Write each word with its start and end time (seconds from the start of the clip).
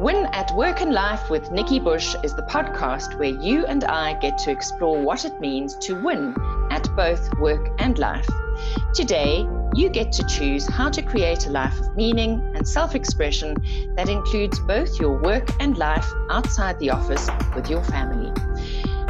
Win 0.00 0.24
at 0.32 0.50
Work 0.52 0.80
and 0.80 0.94
Life 0.94 1.28
with 1.28 1.50
Nikki 1.50 1.78
Bush 1.78 2.16
is 2.22 2.34
the 2.34 2.44
podcast 2.44 3.18
where 3.18 3.28
you 3.28 3.66
and 3.66 3.84
I 3.84 4.14
get 4.14 4.38
to 4.38 4.50
explore 4.50 4.98
what 4.98 5.26
it 5.26 5.38
means 5.42 5.76
to 5.80 5.94
win 5.94 6.34
at 6.70 6.88
both 6.96 7.28
work 7.38 7.68
and 7.78 7.98
life. 7.98 8.26
Today, 8.94 9.46
you 9.74 9.90
get 9.90 10.10
to 10.12 10.24
choose 10.24 10.66
how 10.66 10.88
to 10.88 11.02
create 11.02 11.46
a 11.46 11.50
life 11.50 11.78
of 11.78 11.94
meaning 11.96 12.40
and 12.54 12.66
self 12.66 12.94
expression 12.94 13.54
that 13.96 14.08
includes 14.08 14.58
both 14.60 14.98
your 14.98 15.20
work 15.20 15.50
and 15.60 15.76
life 15.76 16.10
outside 16.30 16.78
the 16.78 16.88
office 16.88 17.28
with 17.54 17.68
your 17.68 17.84
family. 17.84 18.32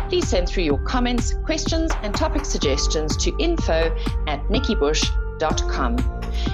Please 0.08 0.26
send 0.26 0.48
through 0.48 0.64
your 0.64 0.78
comments, 0.78 1.34
questions, 1.44 1.92
and 2.02 2.16
topic 2.16 2.44
suggestions 2.44 3.16
to 3.18 3.32
info 3.38 3.96
at 4.26 4.42
nikkibush.com. 4.48 5.96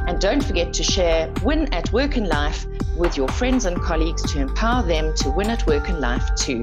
And 0.06 0.20
don't 0.20 0.44
forget 0.44 0.74
to 0.74 0.82
share 0.82 1.32
Win 1.42 1.72
at 1.72 1.90
Work 1.90 2.16
and 2.18 2.28
Life 2.28 2.66
with 2.96 3.16
your 3.16 3.28
friends 3.28 3.66
and 3.66 3.80
colleagues 3.80 4.22
to 4.32 4.40
empower 4.40 4.82
them 4.82 5.14
to 5.14 5.30
win 5.30 5.50
at 5.50 5.66
work 5.66 5.88
and 5.88 6.00
life 6.00 6.28
too. 6.34 6.62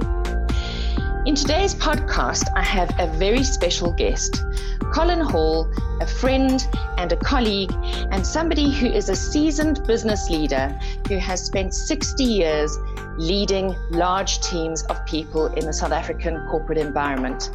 In 1.26 1.36
today's 1.36 1.74
podcast, 1.74 2.50
I 2.55 2.62
have 2.62 2.94
a 3.00 3.08
very 3.18 3.44
special 3.44 3.94
guest, 3.94 4.44
Colin 4.94 5.22
Hall, 5.22 5.72
a 6.02 6.05
friend 6.05 6.68
and 6.98 7.12
a 7.14 7.16
colleague, 7.16 7.72
and 8.12 8.26
somebody 8.26 8.72
who 8.72 8.88
is 8.88 9.08
a 9.08 9.16
seasoned 9.16 9.86
business 9.88 10.30
leader 10.30 10.77
who 11.08 11.18
has 11.20 11.41
spent 11.46 11.74
60 11.74 12.24
years 12.24 12.77
leading 13.18 13.74
large 13.91 14.41
teams 14.41 14.84
of 14.84 15.05
people 15.05 15.48
in 15.54 15.66
the 15.66 15.72
South 15.72 15.94
African 15.94 16.46
corporate 16.50 16.77
environment. 16.77 17.52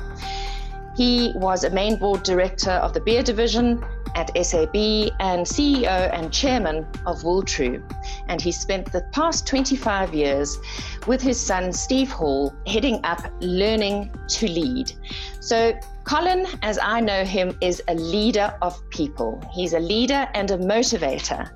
He 0.97 1.33
was 1.35 1.65
a 1.65 1.71
main 1.71 1.97
board 1.97 2.23
director 2.23 2.71
of 2.71 2.95
the 2.95 3.01
beer 3.01 3.23
division 3.23 3.85
at 4.15 4.31
SAB 4.45 4.75
and 5.21 5.47
CEO 5.47 6.13
and 6.13 6.33
chairman 6.33 6.87
of 7.07 7.23
Wooltru. 7.23 7.83
And 8.29 8.41
he 8.41 8.53
spent 8.53 8.91
the 8.93 9.03
past 9.13 9.47
25 9.47 10.15
years 10.15 10.59
with 11.07 11.21
his 11.21 11.41
son 11.41 11.73
Steve 11.73 12.11
Hall 12.11 12.55
heading 12.67 13.01
up 13.05 13.21
Learning 13.41 14.11
to 14.29 14.49
Lead. 14.49 14.93
So, 15.41 15.73
Colin, 16.05 16.47
as 16.63 16.79
I 16.83 17.01
know 17.01 17.25
him, 17.25 17.57
is 17.61 17.83
a 17.89 17.95
leader 17.95 18.55
of 18.63 18.79
people. 18.91 19.43
He's 19.53 19.73
a 19.73 19.81
leader 19.81 20.29
and 20.35 20.51
a 20.51 20.59
motivator. 20.59 21.51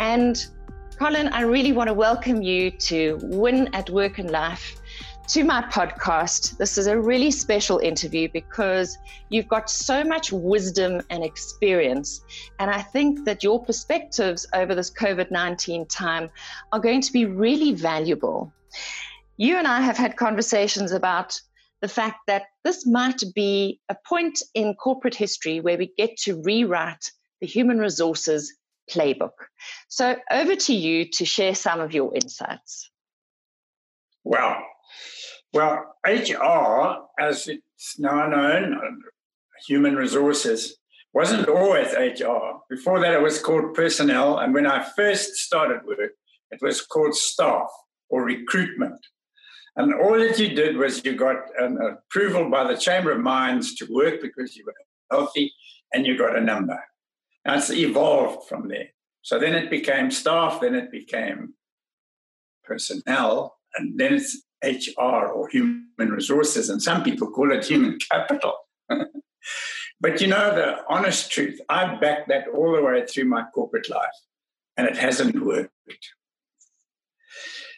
And 0.00 0.46
Colin, 0.98 1.28
I 1.28 1.42
really 1.42 1.72
want 1.72 1.88
to 1.88 1.94
welcome 1.94 2.42
you 2.42 2.70
to 2.72 3.18
Win 3.22 3.72
at 3.74 3.88
Work 3.90 4.18
and 4.18 4.30
Life 4.30 4.80
to 5.28 5.44
my 5.44 5.60
podcast. 5.60 6.56
This 6.56 6.78
is 6.78 6.86
a 6.86 6.98
really 6.98 7.30
special 7.30 7.78
interview 7.80 8.30
because 8.32 8.96
you've 9.28 9.46
got 9.46 9.68
so 9.68 10.02
much 10.02 10.32
wisdom 10.32 11.02
and 11.10 11.22
experience. 11.22 12.22
And 12.58 12.70
I 12.70 12.80
think 12.80 13.26
that 13.26 13.44
your 13.44 13.62
perspectives 13.62 14.46
over 14.54 14.74
this 14.74 14.90
COVID 14.90 15.30
19 15.30 15.84
time 15.86 16.30
are 16.72 16.80
going 16.80 17.02
to 17.02 17.12
be 17.12 17.26
really 17.26 17.72
valuable. 17.72 18.50
You 19.36 19.58
and 19.58 19.66
I 19.66 19.82
have 19.82 19.98
had 19.98 20.16
conversations 20.16 20.92
about 20.92 21.38
the 21.82 21.88
fact 21.88 22.20
that 22.26 22.44
this 22.64 22.86
might 22.86 23.22
be 23.34 23.80
a 23.90 23.96
point 24.08 24.42
in 24.54 24.74
corporate 24.74 25.14
history 25.14 25.60
where 25.60 25.76
we 25.76 25.92
get 25.98 26.16
to 26.20 26.40
rewrite 26.40 27.12
the 27.42 27.46
human 27.46 27.78
resources 27.78 28.56
playbook. 28.90 29.36
So, 29.88 30.16
over 30.30 30.56
to 30.56 30.74
you 30.74 31.04
to 31.10 31.26
share 31.26 31.54
some 31.54 31.80
of 31.80 31.92
your 31.92 32.14
insights. 32.14 32.90
Well, 34.24 34.56
well, 35.58 35.96
HR, 36.06 37.04
as 37.20 37.48
it's 37.48 37.98
now 37.98 38.28
known, 38.28 39.02
human 39.66 39.96
resources, 39.96 40.76
wasn't 41.12 41.48
always 41.48 41.92
HR. 41.94 42.60
Before 42.70 43.00
that, 43.00 43.14
it 43.14 43.20
was 43.20 43.42
called 43.42 43.74
personnel. 43.74 44.38
And 44.38 44.54
when 44.54 44.66
I 44.66 44.88
first 44.94 45.34
started 45.34 45.84
work, 45.84 46.12
it 46.52 46.62
was 46.62 46.80
called 46.82 47.16
staff 47.16 47.68
or 48.08 48.22
recruitment. 48.22 49.04
And 49.74 49.92
all 49.94 50.16
that 50.16 50.38
you 50.38 50.50
did 50.54 50.76
was 50.76 51.04
you 51.04 51.16
got 51.16 51.38
an 51.58 51.76
approval 51.80 52.48
by 52.48 52.72
the 52.72 52.78
Chamber 52.78 53.10
of 53.10 53.20
Mines 53.20 53.74
to 53.76 53.86
work 53.90 54.22
because 54.22 54.54
you 54.54 54.64
were 54.64 54.74
healthy 55.10 55.52
and 55.92 56.06
you 56.06 56.16
got 56.16 56.38
a 56.38 56.40
number. 56.40 56.80
And 57.44 57.56
it's 57.56 57.70
evolved 57.70 58.48
from 58.48 58.68
there. 58.68 58.90
So 59.22 59.40
then 59.40 59.56
it 59.56 59.70
became 59.70 60.12
staff, 60.12 60.60
then 60.60 60.76
it 60.76 60.92
became 60.92 61.54
personnel, 62.62 63.58
and 63.74 63.98
then 63.98 64.14
it's 64.14 64.44
HR 64.64 65.26
or 65.26 65.48
human 65.48 65.84
resources, 65.98 66.68
and 66.68 66.82
some 66.82 67.02
people 67.02 67.30
call 67.30 67.52
it 67.52 67.64
human 67.64 67.98
capital. 68.10 68.54
but 70.00 70.20
you 70.20 70.26
know, 70.26 70.54
the 70.54 70.78
honest 70.88 71.30
truth, 71.30 71.60
I've 71.68 72.00
backed 72.00 72.28
that 72.28 72.48
all 72.48 72.74
the 72.74 72.82
way 72.82 73.06
through 73.06 73.26
my 73.26 73.44
corporate 73.54 73.88
life, 73.90 74.16
and 74.76 74.86
it 74.86 74.96
hasn't 74.96 75.44
worked. 75.44 75.72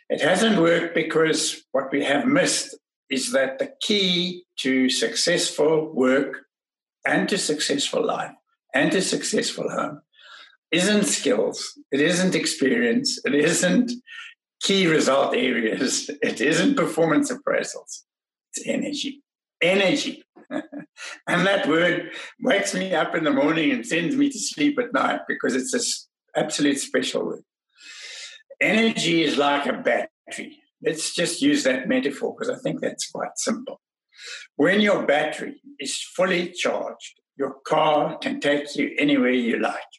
It 0.08 0.20
hasn't 0.20 0.58
worked 0.58 0.94
because 0.94 1.62
what 1.70 1.92
we 1.92 2.02
have 2.04 2.26
missed 2.26 2.76
is 3.10 3.32
that 3.32 3.58
the 3.58 3.72
key 3.80 4.44
to 4.56 4.90
successful 4.90 5.92
work 5.94 6.46
and 7.06 7.28
to 7.28 7.38
successful 7.38 8.04
life 8.04 8.32
and 8.74 8.90
to 8.92 9.02
successful 9.02 9.68
home 9.70 10.02
isn't 10.70 11.04
skills, 11.04 11.78
it 11.90 12.00
isn't 12.00 12.34
experience, 12.34 13.20
it 13.24 13.34
isn't 13.34 13.92
key 14.60 14.86
result 14.86 15.34
areas. 15.34 16.10
It 16.22 16.40
isn't 16.40 16.76
performance 16.76 17.32
appraisals, 17.32 18.04
it's 18.52 18.66
energy. 18.66 19.22
Energy. 19.62 20.22
and 20.50 21.46
that 21.46 21.68
word 21.68 22.12
wakes 22.40 22.74
me 22.74 22.94
up 22.94 23.14
in 23.14 23.24
the 23.24 23.30
morning 23.30 23.70
and 23.72 23.86
sends 23.86 24.16
me 24.16 24.30
to 24.30 24.38
sleep 24.38 24.78
at 24.78 24.92
night 24.92 25.20
because 25.28 25.54
it's 25.54 25.74
an 25.74 26.42
absolute 26.42 26.78
special 26.78 27.26
word. 27.26 27.44
Energy 28.60 29.22
is 29.22 29.36
like 29.36 29.66
a 29.66 29.74
battery. 29.74 30.58
Let's 30.82 31.14
just 31.14 31.42
use 31.42 31.64
that 31.64 31.88
metaphor 31.88 32.34
because 32.34 32.54
I 32.54 32.58
think 32.62 32.80
that's 32.80 33.10
quite 33.10 33.36
simple. 33.36 33.80
When 34.56 34.80
your 34.80 35.06
battery 35.06 35.60
is 35.78 36.02
fully 36.16 36.52
charged, 36.52 37.20
your 37.36 37.56
car 37.66 38.18
can 38.18 38.40
take 38.40 38.76
you 38.76 38.94
anywhere 38.98 39.30
you 39.30 39.58
like 39.58 39.92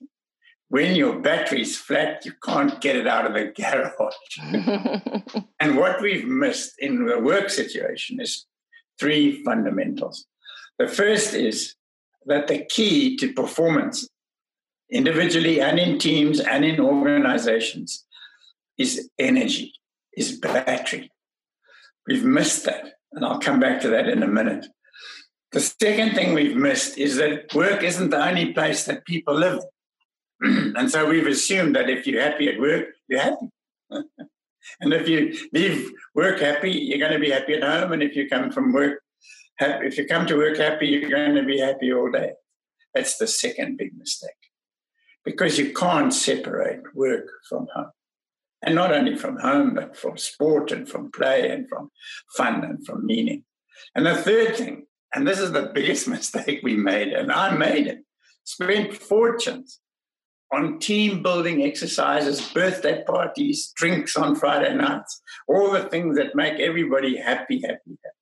when 0.72 0.96
your 0.96 1.20
battery's 1.20 1.76
flat, 1.78 2.26
you 2.26 2.32
can't 2.42 2.80
get 2.80 2.96
it 2.96 3.06
out 3.06 3.26
of 3.26 3.34
the 3.34 3.52
garage. 3.52 5.44
and 5.60 5.76
what 5.76 6.02
we've 6.02 6.26
missed 6.26 6.76
in 6.80 7.06
the 7.08 7.20
work 7.20 7.50
situation 7.50 8.22
is 8.22 8.46
three 8.98 9.44
fundamentals. 9.44 10.26
The 10.80 10.88
first 10.88 11.34
is 11.34 11.76
that 12.26 12.48
the 12.48 12.64
key 12.64 13.18
to 13.18 13.34
performance, 13.34 14.08
individually 14.90 15.60
and 15.60 15.78
in 15.78 16.00
teams 16.00 16.40
and 16.40 16.64
in 16.64 16.80
organizations, 16.80 18.06
is 18.78 19.10
energy, 19.20 19.74
is 20.16 20.40
battery. 20.40 21.12
We've 22.08 22.24
missed 22.24 22.64
that. 22.64 22.94
And 23.12 23.26
I'll 23.26 23.42
come 23.42 23.60
back 23.60 23.82
to 23.82 23.90
that 23.90 24.08
in 24.08 24.24
a 24.24 24.28
minute. 24.28 24.68
The 25.52 25.60
second 25.60 26.16
thing 26.16 26.34
we've 26.34 26.56
missed 26.56 26.98
is 26.98 27.18
that 27.18 27.54
work 27.54 27.84
isn't 27.84 28.12
the 28.12 28.26
only 28.26 28.54
place 28.54 28.86
that 28.86 29.04
people 29.04 29.34
live. 29.34 29.60
and 30.76 30.90
so 30.90 31.08
we've 31.08 31.28
assumed 31.28 31.76
that 31.76 31.90
if 31.90 32.08
you're 32.08 32.22
happy 32.22 32.50
at 32.50 32.60
work, 32.60 32.88
you're 33.08 33.20
happy. 33.20 33.50
and 33.92 34.94
if 34.94 35.08
you 35.08 35.38
leave 35.54 35.92
work 36.16 36.40
happy, 36.40 36.72
you're 36.72 36.98
going 36.98 37.14
to 37.14 37.20
be 37.20 37.30
happy 37.30 37.54
at 37.54 37.64
home. 37.64 37.92
And 37.92 38.02
if 38.02 38.16
you 38.16 38.28
come 38.28 38.52
from 38.52 38.74
work, 38.74 39.02
happy, 39.58 39.86
if 39.86 39.98
you 40.00 40.08
come 40.08 40.26
to 40.26 40.36
work 40.36 40.58
happy, 40.58 40.88
you're 40.88 41.10
going 41.10 41.36
to 41.36 41.44
be 41.44 41.60
happy 41.60 41.94
all 41.94 42.10
day. 42.10 42.32
That's 42.96 43.18
the 43.18 43.28
second 43.28 43.78
big 43.78 43.96
mistake. 43.96 44.32
Because 45.24 45.60
you 45.60 45.74
can't 45.74 46.12
separate 46.12 46.82
work 46.96 47.28
from 47.48 47.68
home. 47.76 47.92
And 48.64 48.74
not 48.74 48.92
only 48.92 49.16
from 49.16 49.38
home, 49.38 49.76
but 49.76 49.96
from 49.96 50.18
sport 50.18 50.72
and 50.72 50.90
from 50.90 51.12
play 51.12 51.52
and 51.52 51.70
from 51.70 51.92
fun 52.36 52.64
and 52.64 52.84
from 52.84 53.06
meaning. 53.06 53.44
And 53.94 54.08
the 54.08 54.16
third 54.16 54.56
thing, 54.56 54.88
and 55.14 55.28
this 55.28 55.40
is 55.40 55.52
the 55.52 55.72
biggest 55.76 56.08
mistake 56.08 56.62
we 56.64 56.76
made, 56.76 57.10
and 57.10 57.32
I 57.32 57.56
made 57.56 57.86
it, 57.86 58.00
spent 58.44 58.96
fortunes 58.96 59.80
on 60.52 60.80
team 60.80 61.24
building 61.24 61.64
exercises, 61.64 62.42
birthday 62.52 63.04
parties, 63.04 63.72
drinks 63.76 64.18
on 64.18 64.36
Friday 64.36 64.76
nights, 64.76 65.22
all 65.48 65.72
the 65.72 65.84
things 65.84 66.18
that 66.18 66.36
make 66.36 66.60
everybody 66.60 67.18
happy, 67.18 67.62
happy, 67.62 67.98
happy. 68.04 68.18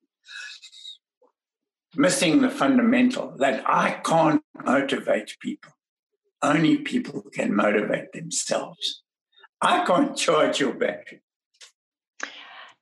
Missing 1.96 2.42
the 2.42 2.50
fundamental 2.50 3.36
that 3.38 3.64
I 3.68 4.00
can't 4.06 4.44
motivate 4.64 5.36
people. 5.42 5.72
Only 6.42 6.78
people 6.78 7.24
can 7.34 7.56
motivate 7.56 8.14
themselves. 8.14 9.04
I 9.62 9.84
can't 9.86 10.16
charge 10.16 10.60
your 10.60 10.74
battery. 10.74 11.22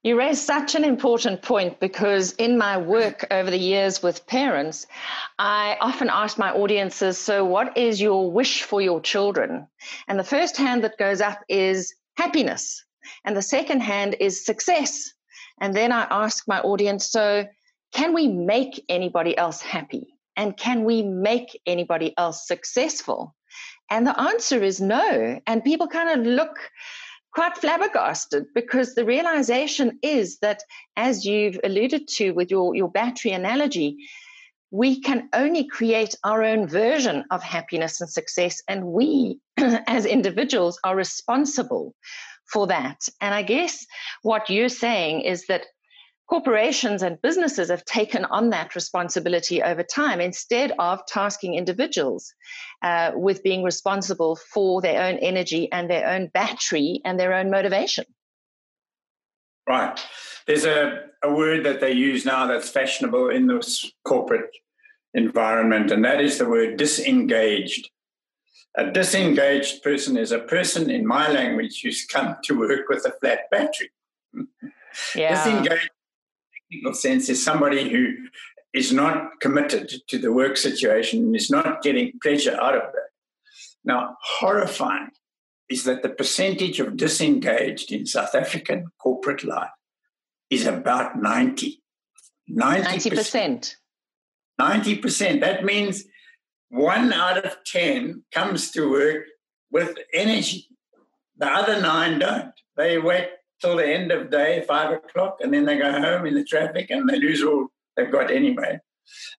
You 0.03 0.17
raise 0.17 0.39
such 0.39 0.75
an 0.75 0.83
important 0.83 1.41
point 1.41 1.79
because 1.79 2.33
in 2.33 2.57
my 2.57 2.77
work 2.77 3.25
over 3.31 3.49
the 3.49 3.57
years 3.57 4.03
with 4.03 4.27
parents, 4.27 4.85
I 5.39 5.75
often 5.81 6.09
ask 6.09 6.37
my 6.37 6.51
audiences, 6.51 7.17
So, 7.17 7.43
what 7.43 7.75
is 7.75 7.99
your 7.99 8.31
wish 8.31 8.61
for 8.61 8.79
your 8.79 9.01
children? 9.01 9.67
And 10.07 10.19
the 10.19 10.23
first 10.23 10.55
hand 10.55 10.83
that 10.83 10.99
goes 10.99 11.19
up 11.19 11.39
is 11.49 11.95
happiness, 12.15 12.85
and 13.25 13.35
the 13.35 13.41
second 13.41 13.81
hand 13.81 14.15
is 14.19 14.45
success. 14.45 15.11
And 15.59 15.75
then 15.75 15.91
I 15.91 16.07
ask 16.11 16.47
my 16.47 16.59
audience, 16.59 17.09
So, 17.09 17.47
can 17.91 18.13
we 18.13 18.27
make 18.27 18.85
anybody 18.89 19.35
else 19.35 19.61
happy? 19.61 20.13
And 20.35 20.55
can 20.55 20.83
we 20.83 21.01
make 21.01 21.59
anybody 21.65 22.13
else 22.17 22.47
successful? 22.47 23.35
And 23.89 24.05
the 24.05 24.19
answer 24.19 24.63
is 24.63 24.79
no. 24.79 25.39
And 25.47 25.63
people 25.63 25.87
kind 25.87 26.19
of 26.19 26.25
look 26.25 26.59
quite 27.33 27.57
flabbergasted 27.57 28.45
because 28.53 28.95
the 28.95 29.05
realization 29.05 29.99
is 30.01 30.39
that, 30.39 30.61
as 30.95 31.25
you've 31.25 31.59
alluded 31.63 32.07
to 32.07 32.31
with 32.31 32.51
your, 32.51 32.75
your 32.75 32.89
battery 32.89 33.31
analogy, 33.31 33.97
we 34.71 34.99
can 34.99 35.29
only 35.33 35.65
create 35.65 36.15
our 36.23 36.43
own 36.43 36.67
version 36.67 37.23
of 37.31 37.41
happiness 37.41 38.01
and 38.01 38.09
success, 38.09 38.61
and 38.67 38.85
we 38.85 39.39
as 39.57 40.05
individuals 40.05 40.79
are 40.83 40.95
responsible 40.95 41.95
for 42.51 42.67
that. 42.67 43.07
And 43.21 43.33
I 43.33 43.43
guess 43.43 43.85
what 44.23 44.49
you're 44.49 44.69
saying 44.69 45.21
is 45.21 45.47
that 45.47 45.65
corporations 46.27 47.03
and 47.03 47.21
businesses 47.21 47.69
have 47.69 47.85
taken 47.85 48.25
on 48.25 48.49
that 48.49 48.75
responsibility 48.75 49.63
over 49.63 49.81
time 49.81 50.19
instead 50.19 50.73
of 50.77 51.05
tasking 51.05 51.55
individuals 51.55 52.33
uh, 52.81 53.11
with 53.15 53.43
being 53.43 53.63
responsible 53.63 54.35
for 54.35 54.81
their 54.81 55.03
own 55.03 55.15
energy 55.17 55.71
and 55.71 55.89
their 55.89 56.07
own 56.07 56.27
battery 56.27 57.01
and 57.05 57.19
their 57.19 57.33
own 57.33 57.49
motivation. 57.49 58.05
Right. 59.67 59.99
There's 60.45 60.65
a, 60.65 61.05
a 61.23 61.33
word 61.33 61.65
that 61.65 61.79
they 61.79 61.91
use 61.91 62.25
now 62.25 62.45
that's 62.47 62.69
fashionable 62.69 63.29
in 63.29 63.47
this 63.47 63.89
corporate 64.05 64.51
environment, 65.13 65.91
and 65.91 66.03
that 66.05 66.21
is 66.21 66.37
the 66.37 66.45
word 66.47 66.77
disengaged. 66.77 67.89
A 68.77 68.91
disengaged 68.91 69.81
person 69.81 70.17
is 70.17 70.31
a 70.31 70.39
person, 70.39 70.89
in 70.89 71.05
my 71.05 71.29
language, 71.29 71.81
who's 71.81 72.05
come 72.05 72.35
to 72.43 72.59
work 72.59 72.87
with 72.89 73.05
a 73.05 73.13
flat 73.21 73.49
battery. 73.49 73.91
Yeah. 75.13 75.35
Disengaged 75.35 75.91
technical 76.71 76.93
sense 76.93 77.29
is 77.29 77.43
somebody 77.43 77.89
who 77.89 78.13
is 78.73 78.91
not 78.91 79.39
committed 79.41 79.91
to 80.07 80.17
the 80.17 80.31
work 80.31 80.57
situation 80.57 81.23
and 81.23 81.35
is 81.35 81.49
not 81.49 81.81
getting 81.81 82.11
pleasure 82.21 82.59
out 82.59 82.75
of 82.75 82.81
that. 82.81 83.09
Now, 83.83 84.17
horrifying 84.21 85.09
is 85.69 85.83
that 85.85 86.03
the 86.03 86.09
percentage 86.09 86.79
of 86.79 86.97
disengaged 86.97 87.91
in 87.91 88.05
South 88.05 88.35
African 88.35 88.87
corporate 89.01 89.43
life 89.43 89.69
is 90.49 90.65
about 90.65 91.21
90. 91.21 91.81
90%. 92.49 92.83
90%. 92.83 93.75
90%. 94.59 95.41
That 95.41 95.65
means 95.65 96.03
one 96.69 97.13
out 97.13 97.45
of 97.45 97.57
10 97.65 98.23
comes 98.33 98.71
to 98.71 98.89
work 98.89 99.25
with 99.71 99.97
energy. 100.13 100.67
The 101.37 101.47
other 101.47 101.81
nine 101.81 102.19
don't. 102.19 102.53
They 102.75 102.97
wait 102.97 103.29
till 103.61 103.77
the 103.77 103.87
end 103.87 104.11
of 104.11 104.29
day, 104.29 104.63
five 104.67 104.91
o'clock, 104.91 105.37
and 105.41 105.53
then 105.53 105.65
they 105.65 105.77
go 105.77 105.91
home 105.91 106.25
in 106.25 106.35
the 106.35 106.43
traffic 106.43 106.89
and 106.89 107.09
they 107.09 107.17
lose 107.17 107.43
all 107.43 107.67
they've 107.95 108.11
got 108.11 108.31
anyway. 108.31 108.79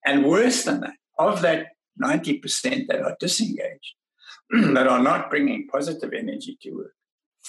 And 0.04 0.24
worse 0.24 0.64
than 0.64 0.80
that, 0.80 0.94
of 1.18 1.42
that 1.42 1.68
90% 2.02 2.86
that 2.88 3.02
are 3.02 3.16
disengaged, 3.20 3.94
that 4.50 4.86
are 4.86 5.02
not 5.02 5.30
bringing 5.30 5.68
positive 5.68 6.12
energy 6.12 6.58
to 6.62 6.70
work, 6.72 6.94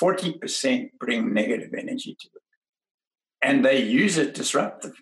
40% 0.01 0.89
bring 0.99 1.33
negative 1.33 1.73
energy 1.73 2.15
to 2.19 2.29
work. 2.33 2.43
And 3.41 3.63
they 3.63 3.81
use 3.81 4.17
it 4.17 4.35
disruptively. 4.35 4.93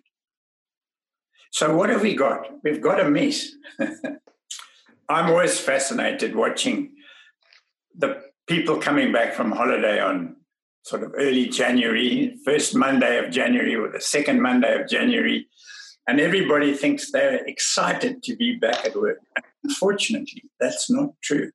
So, 1.52 1.75
what 1.75 1.90
have 1.90 2.02
we 2.02 2.13
got? 2.13 2.48
We've 2.63 2.81
got 2.81 3.00
a 3.00 3.10
mess. 3.10 3.50
I'm 5.10 5.30
always 5.30 5.60
fascinated 5.60 6.36
watching 6.36 6.92
the 7.98 8.22
people 8.46 8.78
coming 8.78 9.12
back 9.12 9.34
from 9.34 9.52
holiday 9.52 10.00
on 10.00 10.36
sort 10.83 11.03
of 11.03 11.13
early 11.18 11.47
January, 11.47 12.38
first 12.45 12.75
Monday 12.75 13.18
of 13.24 13.31
January 13.31 13.75
or 13.75 13.91
the 13.91 14.01
second 14.01 14.41
Monday 14.41 14.79
of 14.79 14.88
January, 14.88 15.47
and 16.07 16.21
everybody 16.21 16.74
thinks 16.74 17.12
they're 17.12 17.44
excited 17.45 18.24
to 18.24 18.35
be 18.35 18.56
back 18.56 18.85
at 18.85 18.95
work. 18.95 19.19
Unfortunately, 19.63 20.44
that's 20.59 20.89
not 20.89 21.09
true. 21.21 21.51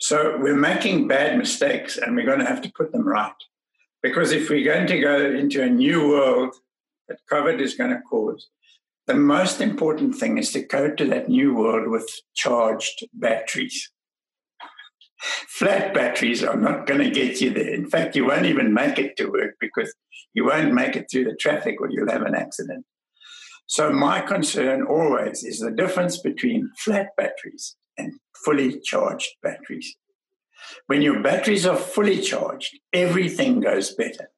So 0.00 0.36
we're 0.40 0.56
making 0.56 1.08
bad 1.08 1.38
mistakes 1.38 1.96
and 1.98 2.16
we're 2.16 2.26
going 2.26 2.40
to 2.40 2.44
have 2.44 2.62
to 2.62 2.72
put 2.76 2.92
them 2.92 3.06
right. 3.06 3.32
Because 4.02 4.32
if 4.32 4.48
we're 4.48 4.64
going 4.64 4.86
to 4.88 4.98
go 4.98 5.24
into 5.30 5.62
a 5.62 5.68
new 5.68 6.08
world 6.08 6.54
that 7.08 7.18
COVID 7.30 7.60
is 7.60 7.74
going 7.74 7.90
to 7.90 8.00
cause, 8.00 8.48
the 9.06 9.14
most 9.14 9.60
important 9.60 10.14
thing 10.16 10.38
is 10.38 10.52
to 10.52 10.62
go 10.62 10.90
to 10.90 11.04
that 11.06 11.28
new 11.28 11.54
world 11.54 11.88
with 11.88 12.08
charged 12.34 13.06
batteries. 13.12 13.90
Flat 15.20 15.92
batteries 15.92 16.42
are 16.42 16.56
not 16.56 16.86
going 16.86 17.00
to 17.00 17.10
get 17.10 17.40
you 17.40 17.52
there. 17.52 17.74
In 17.74 17.88
fact, 17.88 18.16
you 18.16 18.26
won't 18.26 18.46
even 18.46 18.72
make 18.72 18.98
it 18.98 19.16
to 19.18 19.26
work 19.26 19.56
because 19.60 19.94
you 20.32 20.46
won't 20.46 20.72
make 20.72 20.96
it 20.96 21.06
through 21.10 21.24
the 21.24 21.36
traffic 21.36 21.80
or 21.80 21.90
you'll 21.90 22.10
have 22.10 22.22
an 22.22 22.34
accident. 22.34 22.86
So, 23.66 23.92
my 23.92 24.20
concern 24.20 24.82
always 24.82 25.44
is 25.44 25.60
the 25.60 25.70
difference 25.70 26.18
between 26.18 26.70
flat 26.78 27.08
batteries 27.16 27.76
and 27.96 28.14
fully 28.44 28.80
charged 28.80 29.28
batteries. 29.42 29.96
When 30.86 31.02
your 31.02 31.22
batteries 31.22 31.66
are 31.66 31.76
fully 31.76 32.20
charged, 32.20 32.78
everything 32.92 33.60
goes 33.60 33.94
better. 33.94 34.30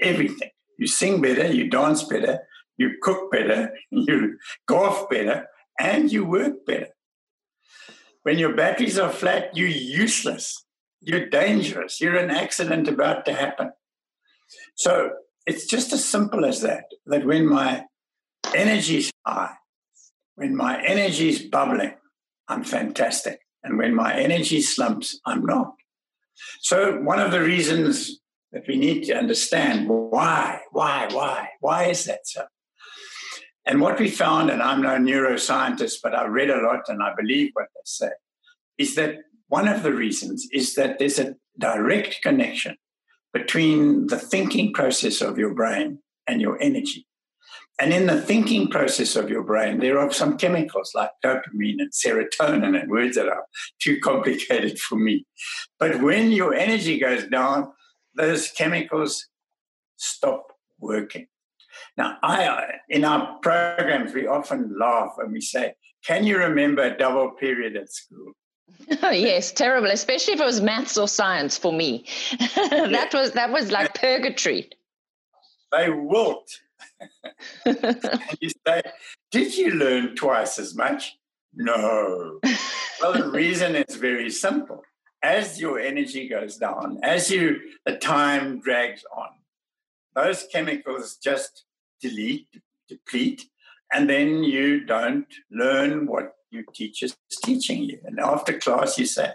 Everything. 0.00 0.50
You 0.78 0.86
sing 0.86 1.22
better, 1.22 1.46
you 1.46 1.70
dance 1.70 2.02
better, 2.02 2.40
you 2.76 2.96
cook 3.00 3.30
better, 3.30 3.72
you 3.90 4.36
golf 4.66 5.08
better, 5.08 5.46
and 5.78 6.10
you 6.10 6.24
work 6.24 6.66
better. 6.66 6.88
When 8.24 8.38
your 8.38 8.54
batteries 8.54 8.98
are 8.98 9.10
flat, 9.10 9.56
you're 9.56 9.68
useless. 9.68 10.64
You're 11.00 11.28
dangerous. 11.28 12.00
You're 12.00 12.16
an 12.16 12.30
accident 12.30 12.88
about 12.88 13.26
to 13.26 13.34
happen. 13.34 13.72
So 14.74 15.10
it's 15.46 15.66
just 15.66 15.92
as 15.92 16.04
simple 16.04 16.44
as 16.44 16.62
that. 16.62 16.84
That 17.06 17.26
when 17.26 17.46
my 17.46 17.84
energy 18.54 18.96
is 18.96 19.10
high, 19.26 19.54
when 20.36 20.56
my 20.56 20.82
energy 20.82 21.28
is 21.28 21.42
bubbling, 21.42 21.94
I'm 22.48 22.64
fantastic. 22.64 23.40
And 23.62 23.78
when 23.78 23.94
my 23.94 24.14
energy 24.14 24.62
slumps, 24.62 25.20
I'm 25.26 25.44
not. 25.44 25.74
So 26.60 27.00
one 27.00 27.20
of 27.20 27.30
the 27.30 27.42
reasons 27.42 28.20
that 28.52 28.66
we 28.66 28.76
need 28.76 29.04
to 29.04 29.16
understand 29.16 29.86
why, 29.88 30.60
why, 30.72 31.08
why, 31.10 31.48
why 31.60 31.84
is 31.84 32.04
that 32.04 32.26
so? 32.26 32.44
And 33.66 33.80
what 33.80 33.98
we 33.98 34.10
found, 34.10 34.50
and 34.50 34.62
I'm 34.62 34.82
no 34.82 34.90
neuroscientist, 34.90 35.96
but 36.02 36.14
I 36.14 36.26
read 36.26 36.50
a 36.50 36.60
lot 36.60 36.82
and 36.88 37.02
I 37.02 37.14
believe 37.16 37.50
what 37.54 37.68
they 37.74 37.80
say, 37.84 38.10
is 38.78 38.94
that 38.96 39.18
one 39.48 39.68
of 39.68 39.82
the 39.82 39.92
reasons 39.92 40.46
is 40.52 40.74
that 40.74 40.98
there's 40.98 41.18
a 41.18 41.34
direct 41.58 42.20
connection 42.22 42.76
between 43.32 44.06
the 44.08 44.18
thinking 44.18 44.72
process 44.72 45.20
of 45.20 45.38
your 45.38 45.54
brain 45.54 45.98
and 46.26 46.40
your 46.40 46.60
energy. 46.60 47.06
And 47.80 47.92
in 47.92 48.06
the 48.06 48.20
thinking 48.20 48.68
process 48.68 49.16
of 49.16 49.28
your 49.28 49.42
brain, 49.42 49.80
there 49.80 49.98
are 49.98 50.12
some 50.12 50.36
chemicals 50.36 50.92
like 50.94 51.10
dopamine 51.24 51.80
and 51.80 51.92
serotonin 51.92 52.80
and 52.80 52.90
words 52.90 53.16
that 53.16 53.26
are 53.26 53.44
too 53.82 53.98
complicated 54.00 54.78
for 54.78 54.96
me. 54.96 55.26
But 55.80 56.00
when 56.00 56.30
your 56.30 56.54
energy 56.54 57.00
goes 57.00 57.26
down, 57.26 57.72
those 58.14 58.50
chemicals 58.52 59.26
stop 59.96 60.52
working. 60.78 61.26
Now, 61.96 62.18
I, 62.22 62.46
uh, 62.46 62.66
in 62.88 63.04
our 63.04 63.38
programs, 63.38 64.12
we 64.12 64.26
often 64.26 64.76
laugh 64.78 65.14
and 65.18 65.32
we 65.32 65.40
say, 65.40 65.74
Can 66.04 66.24
you 66.24 66.38
remember 66.38 66.82
a 66.82 66.96
double 66.96 67.30
period 67.32 67.76
at 67.76 67.92
school? 67.92 68.32
Oh, 69.02 69.10
yes, 69.10 69.52
terrible, 69.52 69.90
especially 69.90 70.34
if 70.34 70.40
it 70.40 70.44
was 70.44 70.60
maths 70.60 70.98
or 70.98 71.08
science 71.08 71.56
for 71.56 71.72
me. 71.72 72.04
that 72.56 72.88
yeah. 72.90 73.20
was 73.20 73.32
that 73.32 73.50
was 73.50 73.70
like 73.70 73.94
purgatory. 73.94 74.68
They 75.72 75.90
wilt. 75.90 76.50
you 78.40 78.50
say, 78.66 78.82
Did 79.30 79.56
you 79.56 79.70
learn 79.72 80.16
twice 80.16 80.58
as 80.58 80.74
much? 80.74 81.16
No. 81.54 82.40
well, 83.00 83.12
the 83.12 83.30
reason 83.30 83.76
is 83.76 83.96
very 83.96 84.30
simple. 84.30 84.82
As 85.22 85.60
your 85.60 85.78
energy 85.78 86.28
goes 86.28 86.56
down, 86.56 86.98
as 87.02 87.30
you 87.30 87.60
the 87.86 87.96
time 87.96 88.60
drags 88.60 89.04
on, 89.16 89.28
those 90.14 90.46
chemicals 90.52 91.16
just 91.16 91.64
delete, 92.00 92.48
deplete, 92.88 93.46
and 93.92 94.08
then 94.08 94.42
you 94.42 94.84
don't 94.84 95.32
learn 95.50 96.06
what 96.06 96.32
your 96.50 96.64
teacher's 96.74 97.16
teaching 97.44 97.84
you. 97.84 98.00
And 98.04 98.18
after 98.20 98.58
class, 98.58 98.98
you 98.98 99.06
say, 99.06 99.32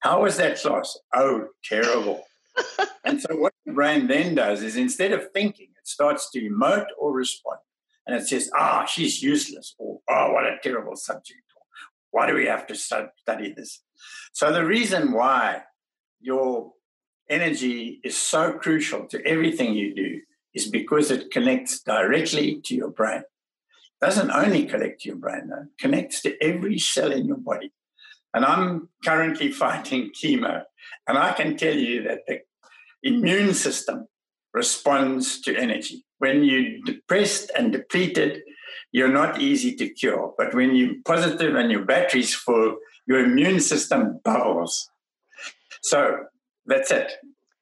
How 0.00 0.22
was 0.22 0.36
that 0.38 0.58
class? 0.58 0.98
Oh, 1.14 1.48
terrible. 1.64 2.24
and 3.04 3.20
so, 3.20 3.36
what 3.36 3.52
the 3.64 3.72
brain 3.72 4.06
then 4.06 4.34
does 4.34 4.62
is 4.62 4.76
instead 4.76 5.12
of 5.12 5.30
thinking, 5.32 5.68
it 5.78 5.86
starts 5.86 6.30
to 6.30 6.40
emote 6.40 6.86
or 6.98 7.12
respond. 7.12 7.58
And 8.06 8.16
it 8.16 8.26
says, 8.26 8.50
Ah, 8.56 8.84
she's 8.86 9.22
useless. 9.22 9.74
Or, 9.78 10.00
Oh, 10.08 10.32
what 10.32 10.44
a 10.44 10.58
terrible 10.62 10.96
subject. 10.96 11.42
Or, 11.56 11.62
why 12.10 12.26
do 12.26 12.34
we 12.34 12.46
have 12.46 12.66
to 12.66 12.74
study 12.74 13.54
this? 13.56 13.82
So, 14.32 14.52
the 14.52 14.64
reason 14.64 15.12
why 15.12 15.62
your 16.20 16.72
energy 17.32 18.00
is 18.04 18.16
so 18.16 18.52
crucial 18.52 19.06
to 19.06 19.24
everything 19.26 19.74
you 19.74 19.94
do 19.94 20.20
is 20.54 20.68
because 20.68 21.10
it 21.10 21.30
connects 21.30 21.80
directly 21.80 22.60
to 22.64 22.74
your 22.74 22.90
brain. 22.90 23.20
It 23.20 24.04
doesn't 24.04 24.30
only 24.30 24.66
connect 24.66 25.02
to 25.02 25.08
your 25.08 25.16
brain, 25.16 25.48
though, 25.48 25.62
it 25.62 25.78
connects 25.80 26.20
to 26.22 26.36
every 26.42 26.78
cell 26.78 27.10
in 27.10 27.26
your 27.26 27.38
body. 27.38 27.72
And 28.34 28.44
I'm 28.44 28.88
currently 29.04 29.50
fighting 29.64 30.10
chemo, 30.10 30.62
and 31.08 31.18
I 31.18 31.32
can 31.32 31.56
tell 31.56 31.74
you 31.74 32.02
that 32.04 32.20
the 32.26 32.40
immune 33.02 33.54
system 33.54 34.06
responds 34.52 35.40
to 35.40 35.56
energy. 35.56 36.04
When 36.18 36.44
you're 36.44 36.78
depressed 36.84 37.50
and 37.56 37.72
depleted, 37.72 38.42
you're 38.92 39.08
not 39.12 39.40
easy 39.40 39.74
to 39.76 39.88
cure. 39.88 40.34
But 40.36 40.54
when 40.54 40.74
you're 40.74 40.96
positive 41.04 41.54
and 41.56 41.70
your 41.70 41.84
battery's 41.84 42.34
full, 42.34 42.76
your 43.06 43.24
immune 43.24 43.60
system 43.60 44.20
bubbles. 44.22 44.90
So 45.82 46.26
that's 46.66 46.90
it. 46.90 47.12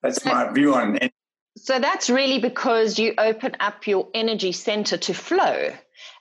That's 0.03 0.23
so, 0.23 0.31
my 0.31 0.53
view 0.53 0.75
on 0.75 0.97
it. 0.97 1.13
So 1.57 1.79
that's 1.79 2.09
really 2.09 2.39
because 2.39 2.99
you 2.99 3.15
open 3.19 3.57
up 3.61 3.87
your 3.87 4.09
energy 4.15 4.53
center 4.53 4.97
to 4.97 5.15
flow. 5.15 5.73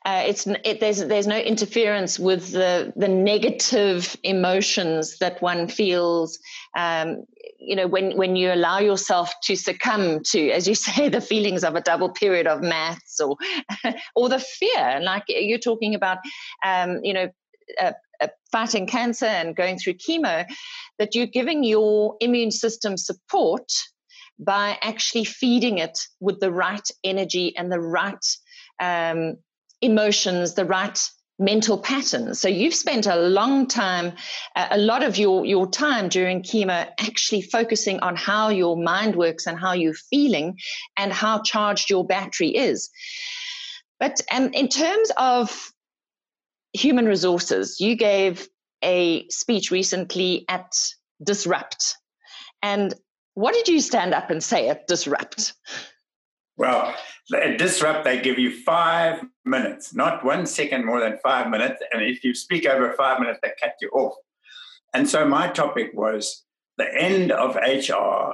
Uh, 0.05 0.23
it's 0.25 0.47
it, 0.47 0.79
there's 0.79 1.05
there's 1.05 1.27
no 1.27 1.37
interference 1.37 2.17
with 2.17 2.51
the 2.51 2.93
the 2.95 3.07
negative 3.07 4.15
emotions 4.23 5.17
that 5.19 5.41
one 5.41 5.67
feels. 5.67 6.39
Um, 6.77 7.25
you 7.59 7.75
know, 7.75 7.87
when 7.87 8.15
when 8.17 8.35
you 8.35 8.51
allow 8.51 8.79
yourself 8.79 9.31
to 9.43 9.55
succumb 9.55 10.21
to, 10.31 10.51
as 10.51 10.67
you 10.67 10.75
say, 10.87 11.09
the 11.09 11.21
feelings 11.21 11.63
of 11.63 11.75
a 11.75 11.81
double 11.81 12.09
period 12.09 12.47
of 12.47 12.61
maths 12.61 13.19
or 13.19 13.37
or 14.15 14.29
the 14.29 14.39
fear, 14.39 14.99
like 15.01 15.23
you're 15.27 15.59
talking 15.59 15.95
about, 15.95 16.19
um, 16.65 16.99
you 17.03 17.13
know, 17.13 17.29
uh, 17.81 17.91
fighting 18.51 18.87
cancer 18.87 19.25
and 19.25 19.55
going 19.55 19.77
through 19.77 19.93
chemo, 19.93 20.45
that 20.97 21.15
you're 21.15 21.27
giving 21.27 21.63
your 21.63 22.15
immune 22.19 22.51
system 22.51 22.97
support 22.97 23.71
by 24.39 24.77
actually 24.81 25.25
feeding 25.25 25.77
it 25.77 25.97
with 26.19 26.39
the 26.39 26.51
right 26.51 26.89
energy 27.03 27.55
and 27.57 27.71
the 27.71 27.79
right 27.79 28.25
um, 28.79 29.35
emotions, 29.81 30.55
the 30.55 30.65
right 30.65 30.99
mental 31.39 31.77
patterns. 31.77 32.39
So 32.39 32.49
you've 32.49 32.73
spent 32.73 33.07
a 33.07 33.15
long 33.15 33.65
time, 33.65 34.13
a 34.55 34.77
lot 34.77 35.03
of 35.03 35.17
your, 35.17 35.45
your 35.45 35.69
time 35.69 36.09
during 36.09 36.43
chemo 36.43 36.87
actually 36.99 37.41
focusing 37.41 37.99
on 38.01 38.15
how 38.17 38.49
your 38.49 38.75
mind 38.75 39.15
works 39.15 39.47
and 39.47 39.57
how 39.57 39.71
you're 39.71 39.93
feeling 39.93 40.57
and 40.97 41.13
how 41.13 41.41
charged 41.41 41.89
your 41.89 42.05
battery 42.05 42.49
is. 42.49 42.89
But 43.99 44.19
um, 44.31 44.51
in 44.53 44.67
terms 44.67 45.11
of 45.17 45.71
human 46.73 47.05
resources, 47.05 47.79
you 47.79 47.95
gave 47.95 48.47
a 48.83 49.27
speech 49.29 49.71
recently 49.71 50.45
at 50.49 50.71
Disrupt. 51.23 51.95
And 52.61 52.93
what 53.33 53.53
did 53.53 53.67
you 53.67 53.79
stand 53.79 54.13
up 54.13 54.29
and 54.29 54.43
say 54.43 54.69
at 54.69 54.87
Disrupt? 54.87 55.53
Well, 56.57 56.93
at 57.33 57.57
Disrupt, 57.57 58.03
they 58.03 58.21
give 58.21 58.37
you 58.37 58.51
five 58.63 59.23
minutes, 59.45 59.93
not 59.93 60.25
one 60.25 60.45
second 60.45 60.85
more 60.85 60.99
than 60.99 61.17
five 61.23 61.49
minutes. 61.49 61.81
And 61.91 62.03
if 62.03 62.23
you 62.23 62.33
speak 62.33 62.65
over 62.65 62.93
five 62.93 63.19
minutes, 63.19 63.39
they 63.41 63.51
cut 63.61 63.73
you 63.81 63.89
off. 63.89 64.15
And 64.93 65.07
so 65.07 65.25
my 65.25 65.47
topic 65.47 65.91
was 65.93 66.43
the 66.77 66.93
end 66.93 67.31
of 67.31 67.55
HR 67.55 68.33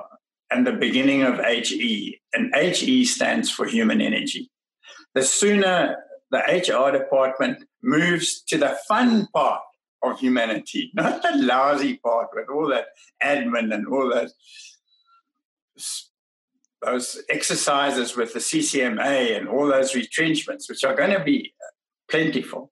and 0.50 0.66
the 0.66 0.74
beginning 0.74 1.24
of 1.24 1.40
HE. 1.40 2.20
And 2.34 2.54
HE 2.56 3.06
stands 3.06 3.52
for 3.52 3.66
human 3.66 4.02
energy. 4.02 4.50
The 5.14 5.24
sooner 5.24 5.98
the 6.36 6.74
HR 6.74 6.92
department 6.92 7.66
moves 7.82 8.42
to 8.44 8.58
the 8.58 8.78
fun 8.88 9.28
part 9.34 9.62
of 10.04 10.20
humanity, 10.20 10.92
not 10.96 11.22
the 11.22 11.38
lousy 11.38 11.98
part 11.98 12.30
with 12.34 12.50
all 12.50 12.68
that 12.70 12.88
admin 13.24 13.74
and 13.74 13.88
all 13.88 14.10
that 14.10 14.32
those 16.86 17.22
exercises 17.30 18.16
with 18.16 18.34
the 18.34 18.40
CCMA 18.40 19.38
and 19.38 19.48
all 19.48 19.68
those 19.68 19.96
retrenchments, 19.96 20.70
which 20.70 20.84
are 20.84 20.96
going 20.96 21.12
to 21.12 21.24
be 21.24 21.54
plentiful. 22.10 22.72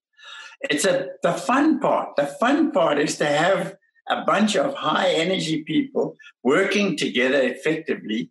It's 0.62 0.86
a 0.86 1.08
the 1.24 1.34
fun 1.34 1.80
part. 1.80 2.16
The 2.16 2.28
fun 2.28 2.72
part 2.72 3.00
is 3.00 3.18
to 3.18 3.26
have 3.26 3.76
a 4.10 4.24
bunch 4.24 4.56
of 4.56 4.76
high 4.76 5.10
energy 5.10 5.64
people 5.64 6.16
working 6.44 6.96
together 6.96 7.42
effectively, 7.42 8.30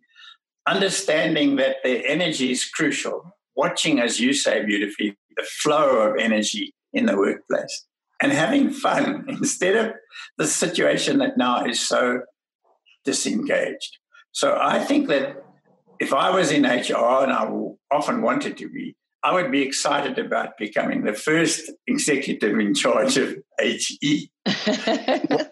understanding 0.67 1.57
that 1.57 1.77
their 1.83 2.03
energy 2.05 2.51
is 2.51 2.65
crucial, 2.65 3.35
watching, 3.55 3.99
as 3.99 4.19
you 4.19 4.33
say 4.33 4.65
beautifully, 4.65 5.17
the 5.35 5.43
flow 5.43 5.99
of 5.99 6.17
energy 6.19 6.73
in 6.93 7.05
the 7.05 7.17
workplace 7.17 7.85
and 8.21 8.31
having 8.31 8.69
fun 8.69 9.25
instead 9.27 9.75
of 9.75 9.93
the 10.37 10.47
situation 10.47 11.17
that 11.19 11.37
now 11.37 11.65
is 11.65 11.79
so 11.79 12.21
disengaged. 13.03 13.97
So 14.31 14.57
I 14.59 14.79
think 14.79 15.07
that 15.09 15.43
if 15.99 16.13
I 16.13 16.31
was 16.31 16.51
in 16.51 16.63
HR, 16.63 17.23
and 17.23 17.31
I 17.31 17.49
often 17.91 18.21
wanted 18.21 18.57
to 18.57 18.69
be, 18.69 18.95
I 19.23 19.33
would 19.33 19.51
be 19.51 19.61
excited 19.61 20.19
about 20.19 20.57
becoming 20.57 21.03
the 21.03 21.13
first 21.13 21.71
executive 21.87 22.59
in 22.59 22.73
charge 22.73 23.17
of 23.17 23.35
HE. 23.59 24.31
as 24.45 25.49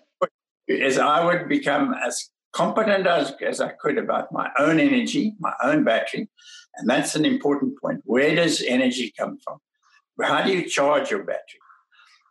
I 0.98 1.24
would 1.24 1.48
become 1.48 1.96
as 2.06 2.30
competent 2.54 3.08
as, 3.08 3.34
as 3.46 3.62
I 3.62 3.70
could 3.70 3.98
about 3.98 4.32
my 4.32 4.50
own 4.60 4.80
energy, 4.80 5.36
my 5.40 5.54
own 5.64 5.84
battery. 5.84 6.30
And 6.76 6.90
that's 6.90 7.16
an 7.16 7.26
important 7.26 7.80
point. 7.82 8.02
Where 8.06 8.36
does 8.36 8.62
energy 8.62 9.14
come 9.18 9.38
from? 9.44 9.60
How 10.22 10.44
do 10.44 10.52
you 10.52 10.68
charge 10.68 11.10
your 11.10 11.24
battery? 11.24 11.60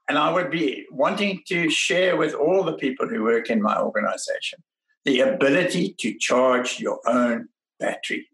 And 0.08 0.18
I 0.18 0.32
would 0.32 0.50
be 0.50 0.86
wanting 0.90 1.42
to 1.48 1.70
share 1.70 2.16
with 2.16 2.34
all 2.34 2.64
the 2.64 2.72
people 2.72 3.08
who 3.08 3.22
work 3.22 3.50
in 3.50 3.62
my 3.62 3.80
organization 3.80 4.60
the 5.04 5.20
ability 5.20 5.94
to 5.98 6.18
charge 6.18 6.78
your 6.78 7.00
own 7.06 7.48
battery, 7.78 8.28